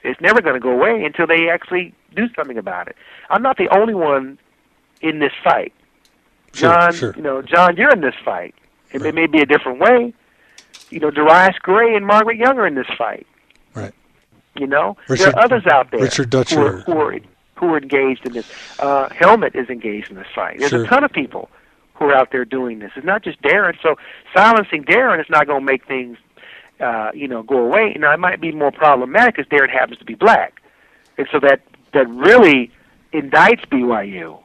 [0.04, 2.96] It's never going to go away until they actually do something about it.
[3.30, 4.38] I'm not the only one
[5.00, 5.72] in this fight.
[6.52, 7.14] John, Sure.
[7.16, 8.54] you know, John, you're in this fight.
[8.92, 10.14] It may, may be a different way.
[10.90, 13.26] You know, Darius Gray and Margaret Young are in this fight.
[13.74, 13.92] Right.
[14.56, 16.78] You know, Richard- there are others out there Richard who are, Dutcher.
[16.82, 17.18] who are
[17.56, 18.50] who are engaged in this.
[18.80, 20.58] Uh, Helmet is engaged in this fight.
[20.58, 20.84] There's Sure.
[20.84, 21.48] a ton of people
[21.94, 22.90] who are out there doing this.
[22.96, 23.74] It's not just Darron.
[23.80, 23.96] So
[24.34, 26.18] silencing Darron is not going to make things,
[26.84, 27.96] uh, you know, go away.
[27.98, 30.60] Now it might be more problematic because Darron happens to be black,
[31.16, 31.60] and so that
[31.94, 32.70] that really
[33.12, 34.40] indicts BYU.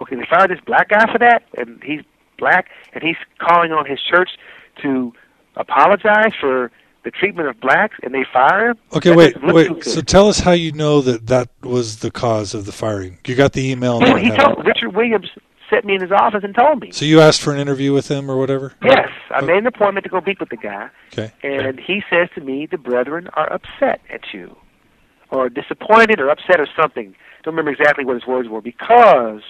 [0.00, 2.02] Okay, they fired this black guy for that, and he's
[2.38, 4.30] black, and he's calling on his church
[4.82, 5.12] to
[5.56, 6.70] apologize for
[7.04, 8.78] the treatment of blacks and they fire him.
[8.92, 9.84] Okay, that wait, doesn't look too wait.
[9.84, 13.18] So tell us how you know that that was the cause of the firing.
[13.26, 13.98] You got the email.
[13.98, 15.28] Well, he told Richard Williams
[15.70, 16.90] sent me in his office and told me.
[16.92, 18.72] So you asked for an interview with him or whatever?
[18.82, 21.32] Yes, I made an appointment to go meet with the guy, Okay.
[21.42, 24.56] and he says to me, "The brethren are upset at you,
[25.30, 29.42] or disappointed, or upset, or something." Don't remember exactly what his words were because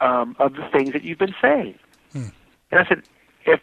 [0.00, 1.78] um, of the things that you've been saying.
[2.12, 2.28] Hmm.
[2.70, 3.02] And I said,
[3.46, 3.60] "If,"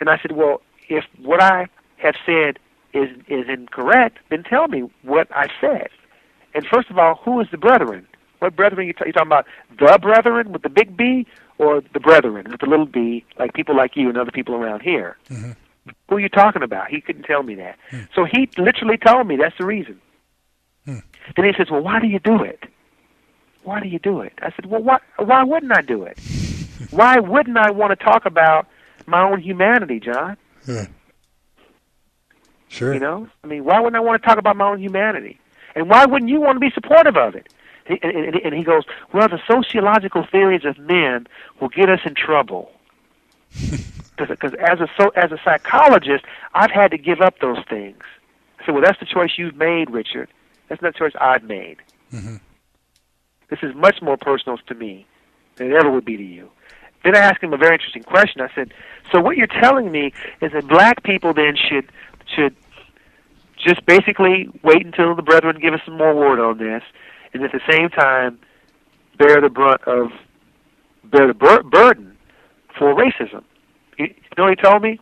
[0.00, 2.58] and I said, "Well, if what I have said
[2.92, 5.88] is is incorrect, then tell me what I said."
[6.54, 8.06] And first of all, who is the brethren?
[8.38, 9.46] What brethren you, t- you talking about?
[9.78, 11.26] The brethren with the big B,
[11.58, 14.80] or the brethren with the little b, like people like you and other people around
[14.82, 15.16] here?
[15.28, 15.56] Mhm.
[16.08, 16.88] Who are you talking about?
[16.88, 17.76] He couldn't tell me that.
[18.14, 20.00] So he literally told me that's the reason.
[20.84, 20.98] Hmm.
[21.34, 22.64] Then he says, "Well, why do you do it?
[23.64, 26.18] Why do you do it?" I said, "Well, why, why wouldn't I do it?
[26.90, 28.66] why wouldn't I want to talk about
[29.06, 30.36] my own humanity, John?
[30.66, 30.86] Yeah.
[32.68, 32.92] Sure.
[32.94, 35.38] You know, I mean, why wouldn't I want to talk about my own humanity?
[35.74, 37.52] And why wouldn't you want to be supportive of it?
[37.88, 41.26] And, and, and he goes, well, the sociological theories of men
[41.60, 42.70] will get us in trouble.
[44.26, 48.02] Because as a so, as a psychologist, I've had to give up those things.
[48.58, 50.28] I said, well, that's the choice you've made, Richard.
[50.68, 51.76] That's not the choice I've made.
[52.12, 52.40] Mhm.
[53.48, 55.06] This is much more personal to me
[55.54, 56.50] than it ever would be to you.
[57.04, 58.40] Then I asked him a very interesting question.
[58.40, 58.74] I said,
[59.12, 61.86] "So what you're telling me is that black people then should
[62.26, 62.56] should
[63.56, 66.82] just basically wait until the brethren give us some more word on this,
[67.32, 68.38] and at the same time
[69.18, 70.10] bear the brunt of
[71.04, 72.16] bear the bur- burden
[72.76, 73.44] for racism."
[73.98, 74.98] You you know what he told me?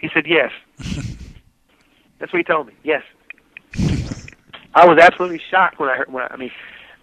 [0.00, 0.52] He said, "Yes."
[2.18, 2.72] That's what he told me.
[2.82, 3.02] Yes.
[4.74, 6.12] I was absolutely shocked when I heard.
[6.12, 6.50] When I, I mean,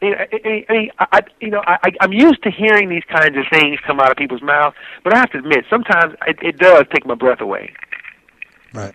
[0.02, 0.16] I mean,
[0.70, 4.00] I, I, I, you know, I, I'm used to hearing these kinds of things come
[4.00, 7.16] out of people's mouths, but I have to admit, sometimes it, it does take my
[7.16, 7.74] breath away.
[8.74, 8.94] Right.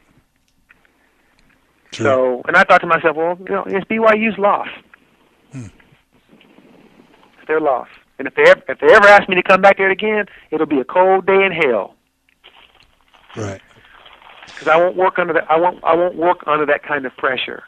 [1.91, 2.05] True.
[2.05, 4.69] So, and I thought to myself, well, you know, it's BYU's loss.
[5.53, 5.67] Hmm.
[7.39, 7.89] It's their loss.
[8.19, 10.67] And if they ever, if they ever ask me to come back there again, it'll
[10.67, 11.95] be a cold day in hell
[13.37, 13.61] right.
[14.47, 15.51] because I won't work under that.
[15.51, 15.83] I won't.
[15.85, 17.63] I won't work under that kind of pressure.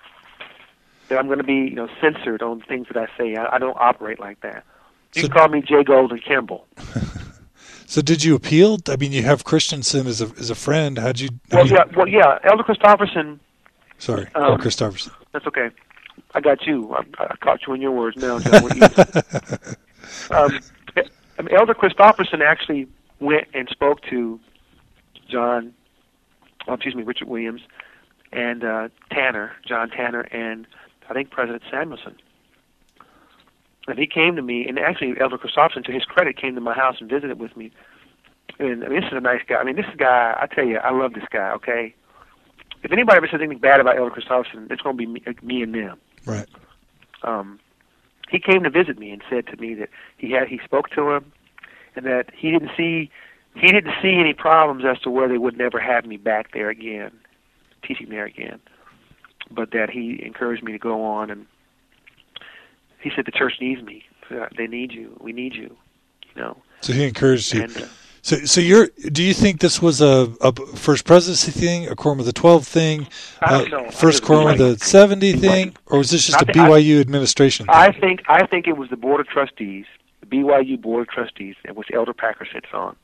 [1.09, 3.35] That I'm going to be, you know, censored on things that I say.
[3.37, 4.64] I, I don't operate like that.
[5.14, 5.85] You So- can call me J.
[5.85, 6.66] Golden Kimball.
[7.85, 8.79] So did you appeal?
[8.88, 10.97] I mean, you have Christensen as a as a friend.
[10.97, 11.29] How'd you?
[11.51, 12.38] Well, mean- yeah, well, yeah.
[12.42, 13.38] Elder Christofferson.
[13.99, 15.11] Sorry, um, oh, Christofferson.
[15.33, 15.68] That's okay.
[16.35, 16.95] I got you.
[16.95, 18.62] I, I caught you in your words now, John.
[18.62, 18.77] What
[20.31, 20.59] you- um,
[21.38, 22.87] um, Elder Christofferson actually
[23.21, 24.38] went and spoke to
[25.29, 25.73] John,
[26.68, 27.62] oh, excuse me, Richard Williams,
[28.33, 30.66] and uh, Tanner, John Tanner, and
[31.09, 32.16] I think President Samuelson.
[33.88, 36.75] And he came to me, and actually Elder Christofferson, to his credit, came to my
[36.75, 37.73] house and visited with me.
[38.59, 39.57] And I mean, this is a nice guy.
[39.57, 41.51] I mean, this guy, I tell you, I love this guy.
[41.53, 41.95] Okay,
[42.83, 45.62] if anybody ever says anything bad about Elder Christofferson, it's going to be me, me
[45.62, 46.49] and them Right.
[47.23, 47.59] um,
[48.31, 51.11] he came to visit me and said to me that he had he spoke to
[51.11, 51.33] him
[51.95, 53.11] and that he didn't see
[53.55, 56.71] he didn't see any problems as to where they would never have me back there
[56.71, 57.13] again,
[57.87, 58.61] teaching there again,
[59.51, 61.47] but that he encouraged me to go on and
[63.01, 64.05] he said the church needs me.
[64.57, 65.19] They need you.
[65.21, 65.77] We need you.
[66.35, 66.63] You know.
[66.81, 67.63] So he encouraged you.
[67.63, 67.87] And uh,
[68.25, 68.89] So, so you're.
[69.11, 72.65] Do you think this was a, a first presidency thing, a quorum of the twelve
[72.67, 73.09] thing,
[73.41, 73.87] uh, don't know.
[73.87, 76.69] I first quorum of the seventy thing, or was this just a I think- I-
[76.81, 77.67] BYU administration?
[77.67, 77.75] Thing?
[77.75, 79.87] I think I think it was the board of trustees,
[80.21, 82.95] the BYU board of trustees, which Elder Packer sits on.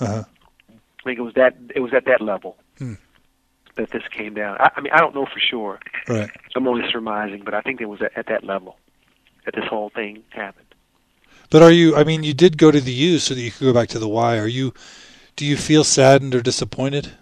[0.00, 0.24] Uh-huh.
[0.68, 2.94] I think it was that it was at that level Hmm.
[3.76, 4.56] that this came down.
[4.58, 5.78] I, I mean, I don't know for sure.
[6.08, 6.28] Right.
[6.56, 8.76] I'm only surmising, but I think it was at, at that level
[9.44, 10.65] that this whole thing happened.
[11.50, 11.96] But are you?
[11.96, 13.98] I mean, you did go to the U so that you could go back to
[13.98, 14.38] the Y.
[14.38, 14.74] Are you?
[15.36, 17.12] Do you feel saddened or disappointed?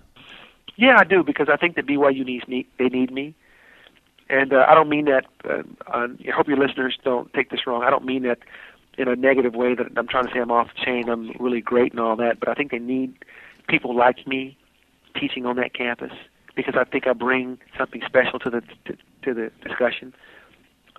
[0.77, 2.67] Yeah, I do because I think that BYU needs me.
[2.79, 3.35] They need me,
[4.29, 5.27] and uh, I don't mean that.
[5.49, 7.83] Uh, on, I hope your listeners don't take this wrong.
[7.83, 8.39] I don't mean that
[8.97, 9.75] in a negative way.
[9.75, 11.09] That I'm trying to say I'm off the chain.
[11.09, 12.41] I'm really great and all that.
[12.41, 13.15] But I think they need
[13.69, 14.57] people like me
[15.19, 16.13] teaching on that campus
[16.57, 20.15] because I think I bring something special to the to, to the discussion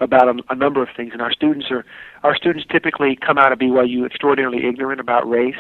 [0.02, 1.12] about a, a number of things.
[1.14, 1.86] And our students are
[2.24, 5.56] our students typically come out of BYU extraordinarily ignorant about race.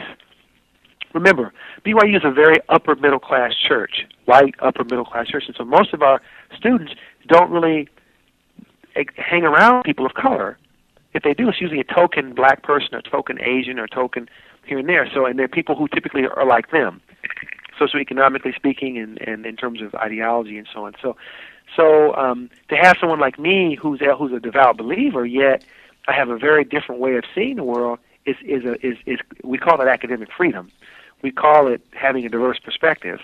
[1.14, 1.54] Remember,
[1.86, 5.64] BYU is a very upper middle class church, white upper middle class church, and so
[5.64, 6.22] most of our
[6.58, 6.94] students
[7.28, 7.88] don't really
[9.16, 10.58] hang around people of color.
[11.14, 14.28] If they do, it's usually a token black person, or token Asian, or token
[14.66, 15.10] here and there.
[15.14, 17.02] So, and they're people who typically are like them,
[17.80, 20.94] socioeconomically speaking, and, and in terms of ideology and so on.
[21.02, 21.16] So,
[21.76, 25.64] so um, to have someone like me who's a, who's a devout believer, yet
[26.08, 29.20] I have a very different way of seeing the world, is is a is is
[29.44, 30.72] we call it academic freedom.
[31.22, 33.20] We call it having a diverse perspective.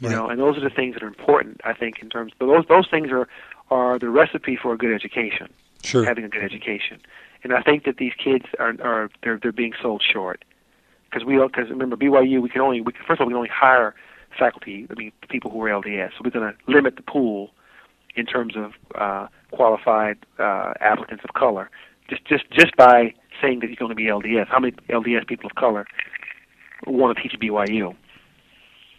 [0.00, 0.14] You Right.
[0.16, 1.60] know, and those are the things that are important.
[1.64, 2.32] I think in terms.
[2.38, 3.28] But those those things are
[3.70, 5.48] are the recipe for a good education.
[5.84, 6.04] Sure.
[6.04, 7.00] having a good education.
[7.44, 10.44] And I think that these kids are are they're they're being sold short
[11.10, 13.36] because we because remember BYU we can only we can, first of all we can
[13.38, 13.94] only hire
[14.36, 17.50] faculty I mean people who are LDS so we're going to limit the pool
[18.16, 21.70] in terms of uh, qualified uh, applicants of color
[22.08, 25.46] just just just by saying that you're going to be LDS how many LDS people
[25.46, 25.86] of color
[26.86, 27.94] want to teach at BYU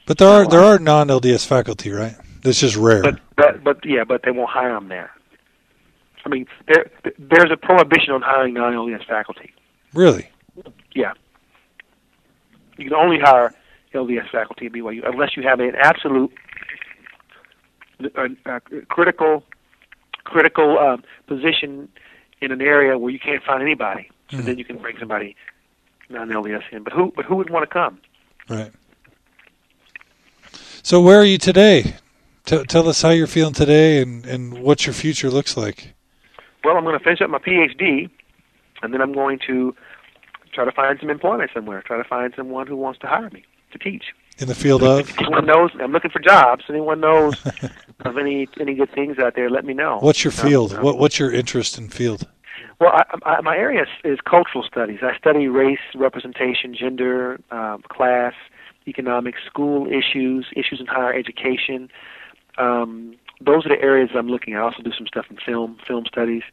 [0.06, 2.16] But there are there are non LDS faculty, right?
[2.42, 3.02] That's just rare.
[3.02, 5.12] but but but yeah but they won't hire them there.
[6.26, 9.54] I mean there there's a prohibition on hiring non-LDS faculty.
[9.94, 10.30] really?
[10.94, 11.14] Yeah.
[12.78, 13.54] You can only hire
[13.94, 16.32] LDS faculty at BYU unless you have an absolute
[18.16, 19.44] uh, uh, critical
[20.24, 21.90] critical um, position
[22.42, 24.10] in an area where you can't find anybody.
[24.32, 24.46] So Mhm.
[24.46, 25.36] then you can bring somebody
[26.10, 26.84] non-LDS in.
[26.84, 28.00] But who but who would want to come?
[28.48, 28.72] Right.
[30.84, 31.96] So where are you today?
[32.46, 35.94] T- tell us how you're feeling today and, and what your future looks like.
[36.64, 38.10] Well, I'm going to finish up my PhD,
[38.82, 39.76] and then I'm going to
[40.54, 41.82] try to find some employment somewhere.
[41.82, 44.14] Try to find someone who wants to hire me to teach.
[44.38, 45.72] In the field of Anyone knows?
[45.82, 46.64] I'm looking for jobs.
[46.70, 47.36] Anyone knows
[48.06, 49.50] of any any good things out there?
[49.50, 49.98] Let me know.
[50.02, 50.74] what's your field?
[50.74, 52.26] um, What what's your interest in field?
[52.80, 55.00] Well, I, I, my area is, is cultural studies.
[55.02, 58.34] I study race, representation, gender, um, class,
[58.88, 61.90] economics, school issues, issues in higher education.
[62.58, 64.60] Um, those are the areas I'm looking at.
[64.62, 66.44] I also do some stuff in film, film studies.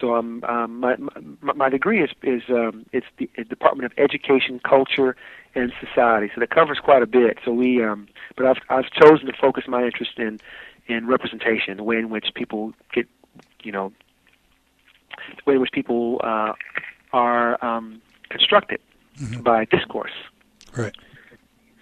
[0.00, 0.96] So um, um, my,
[1.40, 5.14] my my degree is is um, it's the Department of Education, Culture,
[5.54, 6.30] and Society.
[6.34, 7.38] So that covers quite a bit.
[7.44, 10.40] So we, um, but I've I've chosen to focus my interest in
[10.88, 13.06] in representation, the way in which people get,
[13.62, 13.92] you know,
[15.36, 16.52] the way in which people uh,
[17.12, 18.00] are um,
[18.30, 18.80] constructed
[19.20, 19.44] Mhm.
[19.44, 20.12] by discourse.
[20.76, 20.96] Right.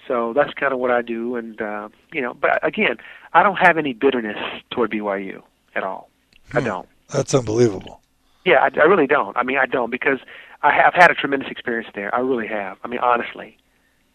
[0.08, 2.96] So that's kind of what I do, and uh, you know, but again,
[3.32, 4.36] I don't have any bitterness
[4.70, 5.42] toward BYU
[5.76, 6.10] at all.
[6.52, 6.66] I Hmm.
[6.66, 6.88] don't.
[7.12, 7.99] That's unbelievable.
[8.44, 9.36] Yeah, I, I really don't.
[9.36, 10.18] I mean, I don't because
[10.62, 12.14] I have had a tremendous experience there.
[12.14, 12.78] I really have.
[12.84, 13.56] I mean, honestly,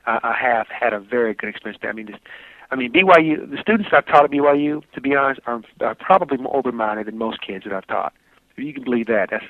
[0.05, 1.91] I, I have had a very good experience there.
[1.91, 2.19] I mean, just,
[2.71, 3.49] I mean, BYU.
[3.49, 7.17] The students I've taught at BYU, to be honest, are, are probably more open-minded than
[7.17, 8.13] most kids that I've taught.
[8.57, 9.45] If you can believe that, that's,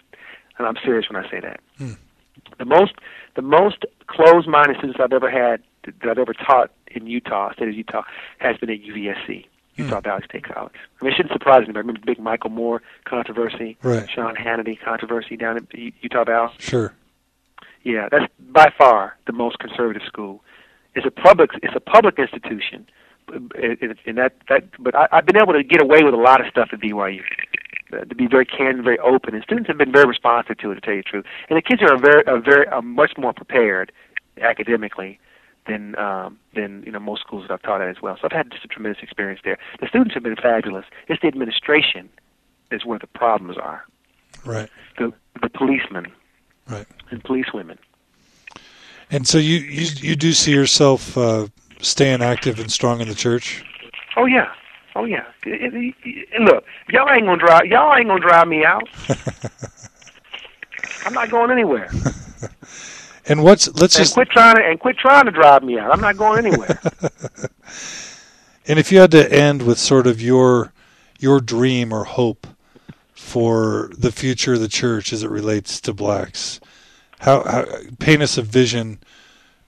[0.57, 1.59] and I'm serious when I say that.
[1.77, 1.93] Hmm.
[2.59, 2.93] The most,
[3.35, 7.75] the most closed-minded students I've ever had that I've ever taught in Utah, state of
[7.75, 8.03] Utah,
[8.39, 9.45] has been at UVSC.
[9.75, 10.73] Utah Valley State College.
[11.01, 11.77] I mean, it shouldn't surprise anybody.
[11.77, 14.09] I remember the big Michael Moore controversy, Right.
[14.09, 15.63] Sean Hannity controversy down at
[16.01, 16.53] Utah Valley.
[16.59, 16.93] Sure.
[17.83, 20.43] Yeah, that's by far the most conservative school.
[20.95, 21.51] It's a public.
[21.61, 22.87] It's a public institution,
[23.31, 24.63] and that that.
[24.79, 27.21] But I, I've been able to get away with a lot of stuff at BYU.
[27.93, 30.75] uh, To be very candid, very open, and students have been very responsive to it.
[30.75, 33.33] To tell you the truth, and the kids are very, are very, are much more
[33.33, 33.91] prepared
[34.41, 35.19] academically
[35.67, 38.15] than um, than you know most schools that I've taught at as well.
[38.17, 39.57] So I've had just a tremendous experience there.
[39.79, 40.85] The students have been fabulous.
[41.07, 42.09] It's the administration
[42.71, 43.83] is where the problems are.
[44.45, 44.69] Right.
[44.97, 46.07] The the policemen
[46.69, 46.87] Right.
[47.11, 47.77] and policewomen.
[49.11, 51.47] And so you you you do see yourself uh,
[51.81, 53.63] staying active and strong in the church.
[54.17, 54.51] Oh yeah,
[54.95, 55.25] oh yeah.
[55.45, 57.65] It- it- it- look, y'all ain't gonna drive.
[57.65, 58.83] Y'all ain't gonna drive me out.
[61.05, 61.89] I'm not going anywhere.
[63.27, 65.91] And what's let's And just quit trying to and quit trying to drive me out.
[65.91, 66.79] I'm not going anywhere.
[68.67, 70.73] and if you had to end with sort of your
[71.19, 72.47] your dream or hope
[73.13, 76.59] for the future of the church as it relates to blacks,
[77.19, 77.65] how, how
[77.99, 78.99] paint us a vision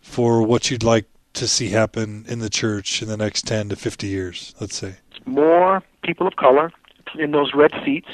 [0.02, 3.76] for what you'd like to see happen in the church in the next ten to
[3.76, 4.54] fifty years.
[4.60, 4.98] Let's say.
[5.26, 6.72] More people of color
[7.18, 8.10] in those red seats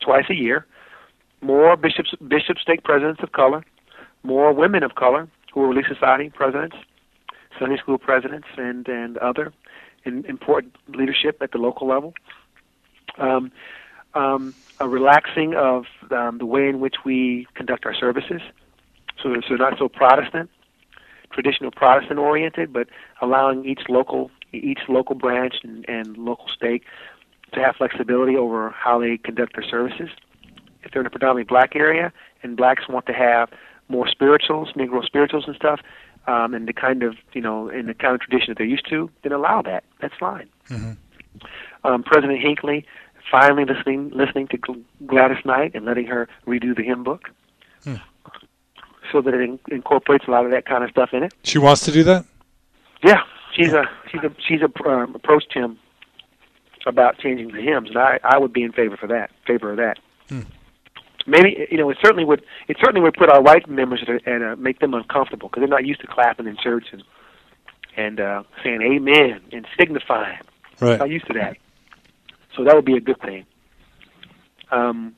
[0.00, 0.66] twice a year.
[1.40, 3.64] More bishops, bishop stake presidents of color.
[4.22, 6.76] More women of color who are Relief Society presidents,
[7.58, 9.52] Sunday school presidents, and and other
[10.04, 12.14] in, important leadership at the local level.
[13.18, 13.52] Um,
[14.14, 18.42] um, a relaxing of um, the way in which we conduct our services,
[19.22, 20.50] so so not so Protestant,
[21.30, 22.88] traditional Protestant oriented, but
[23.20, 26.84] allowing each local each local branch and, and local stake
[27.52, 30.10] to have flexibility over how they conduct their services.
[30.82, 32.12] If they're in a predominantly black area
[32.42, 33.50] and blacks want to have
[33.92, 35.80] more spirituals, Negro spirituals and stuff,
[36.26, 38.88] um, and the kind of you know in the kind of tradition that they're used
[38.88, 39.84] to, then allow that.
[40.00, 40.48] That's fine.
[40.68, 40.96] Mhm.
[41.84, 42.84] Um, President Hinckley
[43.30, 44.58] finally listening listening to
[45.06, 47.30] Gladys Knight and letting her redo the hymn book,
[47.84, 47.96] Hmm.
[49.12, 51.32] so that it in- incorporates a lot of that kind of stuff in it.
[51.44, 52.24] She wants to do that.
[53.04, 53.22] Yeah,
[53.54, 55.78] she's a she's a she's a um, approached him
[56.86, 59.76] about changing the hymns, and I I would be in favor for that favor of
[59.76, 59.98] that.
[60.28, 60.40] Hmm.
[61.26, 64.28] Maybe you know it certainly would it certainly would put our white members at a,
[64.28, 67.02] at a, make them uncomfortable because they're not used to clapping in church and
[67.96, 70.38] and uh, saying amen and signifying.
[70.80, 71.00] Right.
[71.00, 71.56] I'm used to that.
[72.56, 73.46] So that would be a good thing.
[74.70, 75.14] Um,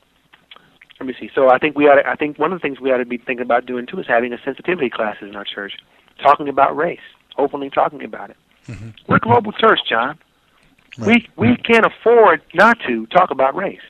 [0.99, 1.29] let me see.
[1.33, 1.95] So I think we ought.
[1.95, 3.99] To, I think one of the things we ought to be thinking about doing too
[3.99, 5.73] is having a sensitivity classes in our church,
[6.21, 6.99] talking about race,
[7.37, 8.37] openly talking about it.
[8.67, 8.89] Mm-hmm.
[9.07, 10.17] We're a global church, John.
[10.97, 11.27] Right.
[11.37, 13.81] We we can't afford not to talk about race.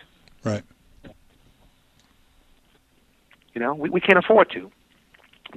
[0.44, 0.64] Right.
[3.56, 4.72] You know, we, we can't afford to.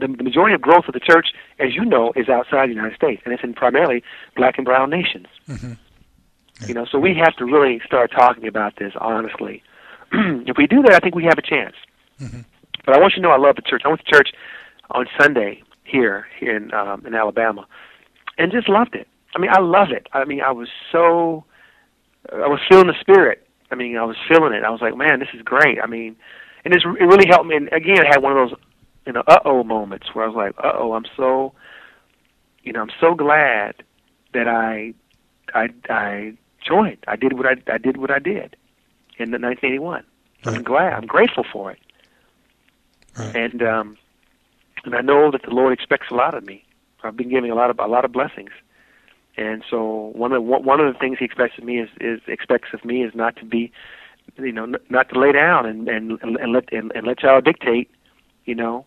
[0.00, 1.28] The, the majority of growth of the church,
[1.58, 4.02] as you know, is outside the United States, and it's in primarily
[4.36, 5.26] black and brown nations.
[5.48, 5.72] Mm-hmm.
[6.66, 9.62] You know, so we have to really start talking about this honestly.
[10.12, 11.74] if we do that, I think we have a chance.
[12.20, 12.40] Mm-hmm.
[12.86, 13.82] But I want you to know I love the church.
[13.84, 14.30] I went to church
[14.90, 17.66] on Sunday here, here in um, in Alabama,
[18.38, 19.08] and just loved it.
[19.34, 20.06] I mean, I love it.
[20.12, 21.44] I mean, I was so,
[22.32, 23.46] I was feeling the spirit.
[23.70, 24.64] I mean, I was feeling it.
[24.64, 25.78] I was like, man, this is great.
[25.82, 26.16] I mean,
[26.68, 27.56] and it's, it really helped me.
[27.56, 28.58] And again, I had one of those,
[29.06, 31.54] you know, uh oh moments where I was like, uh oh, I'm so,
[32.62, 33.76] you know, I'm so glad
[34.34, 34.92] that I,
[35.54, 36.98] I, I joined.
[37.08, 38.54] I did what I, I did what I did
[39.16, 40.04] in the 1981.
[40.44, 40.92] I'm glad.
[40.92, 41.78] I'm grateful for it.
[43.16, 43.34] Right.
[43.34, 43.96] And um,
[44.84, 46.64] and I know that the Lord expects a lot of me.
[47.02, 48.50] I've been giving a lot of a lot of blessings.
[49.38, 52.20] And so one of the, one of the things he expects of me is, is
[52.26, 53.70] expects of me is not to be,
[54.36, 57.40] you know, n- not to lay down and and and let and, and let y'all
[57.40, 57.90] dictate,
[58.44, 58.84] you know,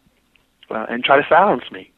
[0.69, 1.91] uh, and try to silence me.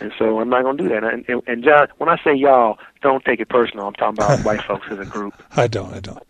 [0.00, 1.04] And so I'm not going to do that.
[1.04, 3.86] And, and, and John, when I say y'all, don't take it personal.
[3.88, 5.34] I'm talking about white folks as a group.
[5.54, 5.92] I don't.
[5.92, 6.22] I don't.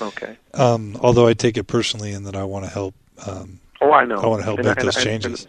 [0.00, 0.36] Okay.
[0.54, 2.94] Um, although I take it personally in that I want to help.
[3.26, 4.16] Um, Oh, I know.
[4.20, 5.46] I want to help And- make and- those changes.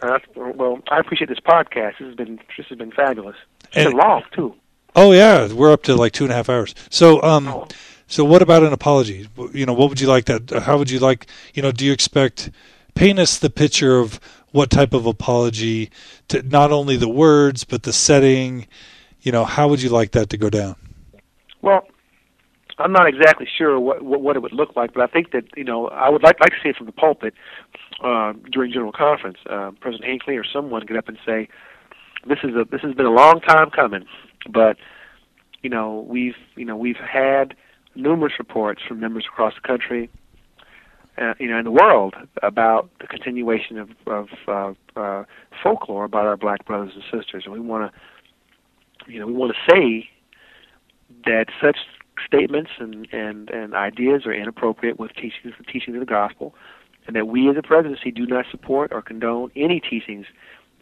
[0.00, 1.98] Uh, well, I appreciate this podcast.
[1.98, 3.34] This has been this has been fabulous.
[3.64, 4.54] It's And- been long too.
[4.94, 6.74] Oh yeah, we're up to like two and a half hours.
[6.88, 7.66] So, um, Oh.
[8.08, 9.28] So what about an apology?
[9.52, 10.50] You know, what would you like that?
[10.62, 11.26] How would you like?
[11.54, 12.50] You know, do you expect?
[12.94, 14.18] Paint us the picture of
[14.50, 15.90] what type of apology
[16.26, 18.66] to not only the words but the setting.
[19.20, 20.74] You know, how would you like that to go down?
[21.60, 21.86] Well,
[22.78, 25.44] I'm not exactly sure what, what what it would look like, but I think that
[25.54, 27.34] you know I would like like to see it from the pulpit
[28.02, 29.38] uh, during general conference.
[29.48, 31.48] Uh, President Hinckley or someone get up and say,
[32.26, 34.06] "This is a this has been a long time coming,
[34.50, 34.78] but
[35.62, 37.54] you know we've you know we've had
[37.94, 40.10] numerous reports from members across the country,
[41.18, 45.24] uh, you know, in the world about the continuation of of uh, uh,
[45.62, 49.52] folklore about our black brothers and sisters, and we want to, you know, we want
[49.52, 50.08] to say
[51.24, 51.78] that such
[52.26, 56.54] statements and, and, and ideas are inappropriate with teachings the teachings of the gospel,
[57.06, 60.26] and that we as a presidency do not support or condone any teachings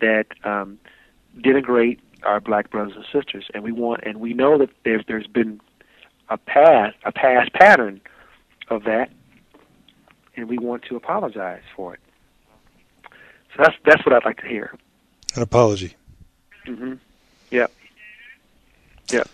[0.00, 0.78] that um,
[1.38, 3.46] denigrate our black brothers and sisters.
[3.54, 5.60] And we want and we know that there's there's been
[6.28, 8.00] a past a past pattern
[8.68, 9.10] of that,
[10.36, 12.00] and we want to apologize for it.
[13.54, 14.74] So that's that's what I'd like to hear.
[15.34, 15.94] An apology.
[16.64, 16.94] hmm
[17.50, 17.72] Yep.
[19.12, 19.28] Yep.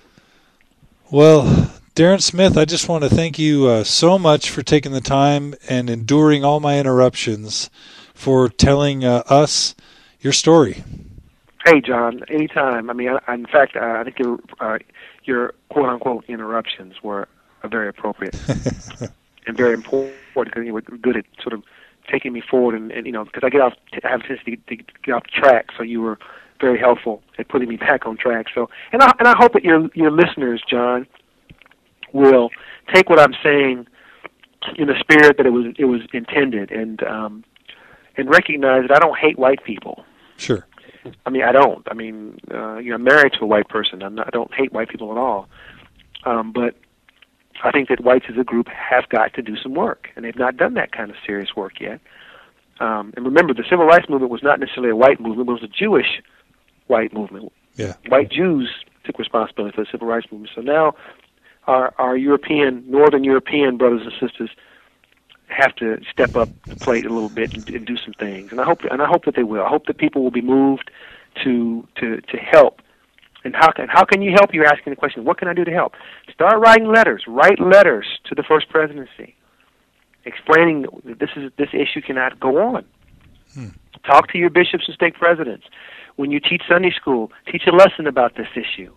[1.11, 5.01] Well, Darron Smith, I just want to thank you uh, so much for taking the
[5.01, 7.70] time and enduring all my interruptions,
[8.14, 9.74] for telling uh, us
[10.20, 10.84] your story.
[11.64, 12.22] Hey, John.
[12.28, 12.90] Anytime.
[12.90, 14.78] I mean, I, in fact, I think your uh,
[15.24, 17.28] your quote unquote interruptions were
[17.64, 18.36] very appropriate
[19.46, 20.14] and very important
[20.44, 21.62] because you were good at sort of
[22.10, 24.56] taking me forward and, and you know because I get off I have a tendency
[24.56, 26.18] to, to get off track, so you were
[26.60, 28.46] very helpful at putting me back on track.
[28.54, 31.06] So, and I and I hope that your your listeners, John,
[32.12, 32.50] will
[32.92, 33.86] take what I'm saying
[34.76, 37.44] in the spirit that it was it was intended and um,
[38.16, 40.04] and recognize that I don't hate white people.
[40.36, 40.66] Sure.
[41.26, 41.86] I mean, I don't.
[41.90, 44.03] I mean, uh, you know, I'm married to a white person.
[44.03, 45.48] I'm not, I don't hate white people at all.
[46.24, 46.76] Um, but
[47.64, 50.36] I think that whites as a group have got to do some work, and they've
[50.36, 52.00] not done that kind of serious work yet.
[52.80, 55.62] Um, and remember, the civil rights movement was not necessarily a white movement; it was
[55.62, 56.22] a Jewish
[56.86, 57.53] white movement.
[57.74, 57.94] Yeah.
[58.09, 58.68] White Jews
[59.05, 60.53] took responsibility for the civil rights movement.
[60.55, 60.94] So now,
[61.66, 64.50] our our European, Northern European brothers and sisters
[65.53, 68.50] have to step up the plate a little bit and, and do some things.
[68.50, 69.62] And I hope and I hope that they will.
[69.64, 70.90] I hope that people will be moved
[71.44, 72.80] to to to help.
[73.44, 74.55] And how can how can you help?
[74.55, 75.24] You're asking the question.
[75.24, 75.94] What can I do to help?
[76.32, 77.24] Start writing letters.
[77.26, 79.34] Write letters to the first presidency,
[80.24, 82.84] explaining that this is this issue cannot go on.
[83.55, 83.68] Hmm.
[84.05, 85.66] Talk to your bishops and stake presidents.
[86.16, 88.92] When you teach Sunday school, teach a lesson about this issue.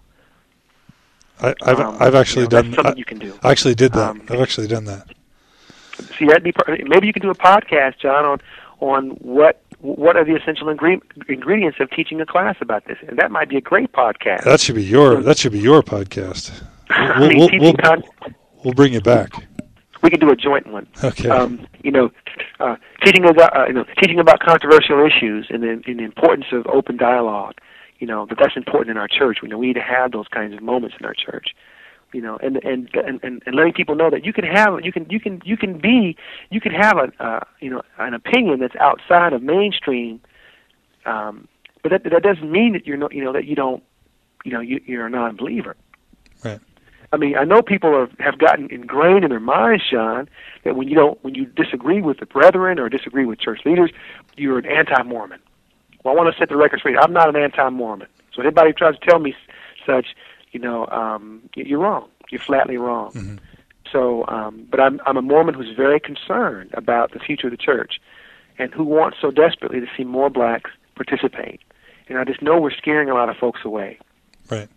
[1.42, 2.74] I, I've Um, I've actually you know, done.
[2.74, 3.38] something I, you can do.
[3.44, 4.10] I actually did that.
[4.12, 5.08] Um, I've actually done that.
[6.18, 8.40] See, that'd be per- maybe you could do a podcast, John, on
[8.80, 13.18] on what what are the essential ingre- ingredients of teaching a class about this, and
[13.20, 14.44] that might be a great podcast.
[14.44, 15.22] That should be your.
[15.22, 16.52] That should be your podcast.
[17.18, 18.04] We'll, we'll, we'll, con-
[18.64, 19.34] we'll bring it back.
[20.04, 20.86] we could do a joint one.
[21.04, 21.30] Okay.
[21.30, 22.12] Um, you know,
[22.60, 26.46] uh, teaching about uh, you know teaching about controversial issues and the, and the importance
[26.52, 27.56] of open dialogue.
[27.98, 29.40] you know that that's important in our church.
[29.42, 31.56] We know we need to have those kinds of moments in our church
[32.14, 35.06] you know, and and and and letting people know that you can have you can
[35.10, 36.16] you can you can be
[36.50, 40.22] you can have a uh, you know an opinion that's outside of mainstream,
[41.06, 41.48] um,
[41.84, 43.84] but that that doesn't mean that you're not you know that you don't
[44.44, 45.76] you know you, you're a non-believer.
[46.44, 46.60] Right.
[47.12, 50.28] I mean, I know people are, have gotten ingrained in their minds, John,
[50.64, 53.92] that when you don't when you disagree with the brethren or disagree with church leaders,
[54.36, 55.40] you're an anti-Mormon.
[56.04, 56.98] Well, I want to set the record straight.
[57.00, 58.08] I'm not an anti-Mormon.
[58.34, 59.34] So anybody tries to tell me
[59.86, 60.08] such,
[60.56, 62.08] you know, um, you're wrong.
[62.32, 63.12] You're flatly wrong.
[63.12, 63.36] Mm-hmm.
[63.92, 67.58] So, um, but I'm I'm a Mormon who's very concerned about the future of the
[67.58, 68.00] church,
[68.58, 71.60] and who wants so desperately to see more blacks participate.
[72.08, 74.00] And I just know we're scaring a lot of folks away.
[74.50, 74.70] Right.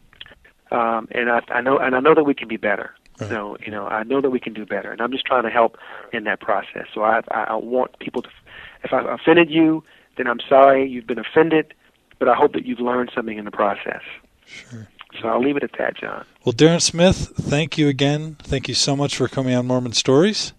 [0.73, 2.91] Um, and I, I know and I know that we can be better.
[3.21, 3.31] Right.
[3.31, 5.51] So you know I know that we can do better, and I'm just trying to
[5.51, 5.79] help
[6.13, 6.87] in that process.
[6.93, 8.31] So I I, I want people to,
[8.83, 9.85] if I offended you,
[10.17, 11.73] then I'm sorry you've been offended,
[12.19, 14.03] but I hope that you've learned something in the process.
[14.45, 14.89] Sure.
[15.21, 16.25] So I'll leave it at that, John.
[16.45, 18.37] Well, Darron Smith, thank you again.
[18.43, 20.53] Thank you so much for coming on Mormon Stories.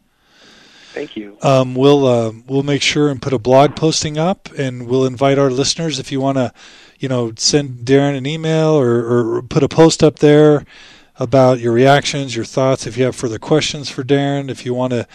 [0.94, 1.38] Thank you.
[1.42, 5.38] Um, we'll uh, we'll make sure and put a blog posting up, and we'll invite
[5.38, 6.52] our listeners if you want to,
[6.98, 10.66] you know, send Darron an email or, or put a post up there
[11.18, 12.88] about your reactions, your thoughts.
[12.88, 15.08] If you have further questions for Darron, if you want to,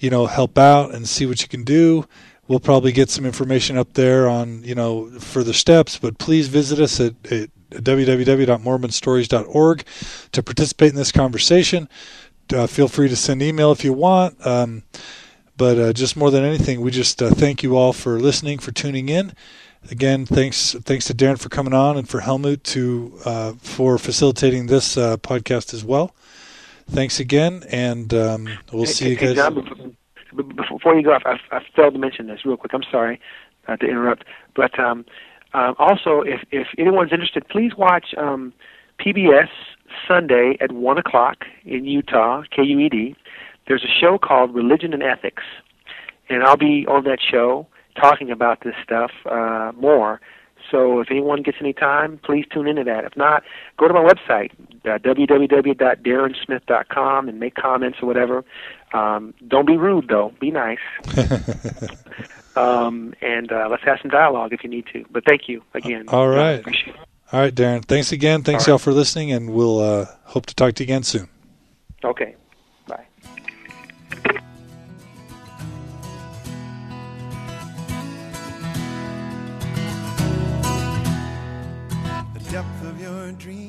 [0.00, 2.06] you know, help out and see what you can do,
[2.48, 5.98] we'll probably get some information up there on you know further steps.
[5.98, 9.84] But please visit us at, at www.mormonstories.org
[10.32, 11.88] to participate in this conversation.
[12.52, 14.44] Uh, feel free to send email if you want.
[14.46, 14.82] Um,
[15.56, 18.72] but uh, just more than anything, we just uh, thank you all for listening, for
[18.72, 19.32] tuning in.
[19.90, 24.66] Again, thanks thanks to Darron for coming on and for Helmut to uh, for facilitating
[24.66, 26.14] this uh, podcast as well.
[26.88, 29.28] Thanks again, and um, we'll hey, see hey, you guys.
[29.30, 29.96] Hey John,
[30.36, 32.72] before you go off, I, I failed to mention this real quick.
[32.74, 33.20] I'm sorry
[33.68, 34.24] uh, to interrupt,
[34.54, 35.04] but um,
[35.54, 38.52] um, also, if, if anyone's interested, please watch um,
[38.98, 39.48] PBS
[40.08, 43.14] Sunday at 1 o'clock in Utah, KUED.
[43.68, 45.42] There's a show called Religion and Ethics,
[46.28, 47.66] and I'll be on that show
[48.00, 50.20] talking about this stuff uh, more.
[50.72, 53.04] So if anyone gets any time, please tune into that.
[53.04, 53.44] If not,
[53.76, 54.50] go to my website,
[54.84, 58.44] uh, www.darrensmith.com, and make comments or whatever.
[58.94, 60.32] Um, don't be rude, though.
[60.40, 60.78] Be nice.
[62.56, 65.04] um, and uh, let's have some dialogue if you need to.
[65.10, 66.06] But thank you again.
[66.08, 66.64] All right.
[67.32, 67.84] All right, Darron.
[67.84, 68.42] Thanks again.
[68.42, 71.28] Thanks, all y'all, for listening, and we'll uh, hope to talk to you again soon.
[72.04, 72.34] Okay.
[72.86, 73.04] Bye.
[83.32, 83.61] Your dreams,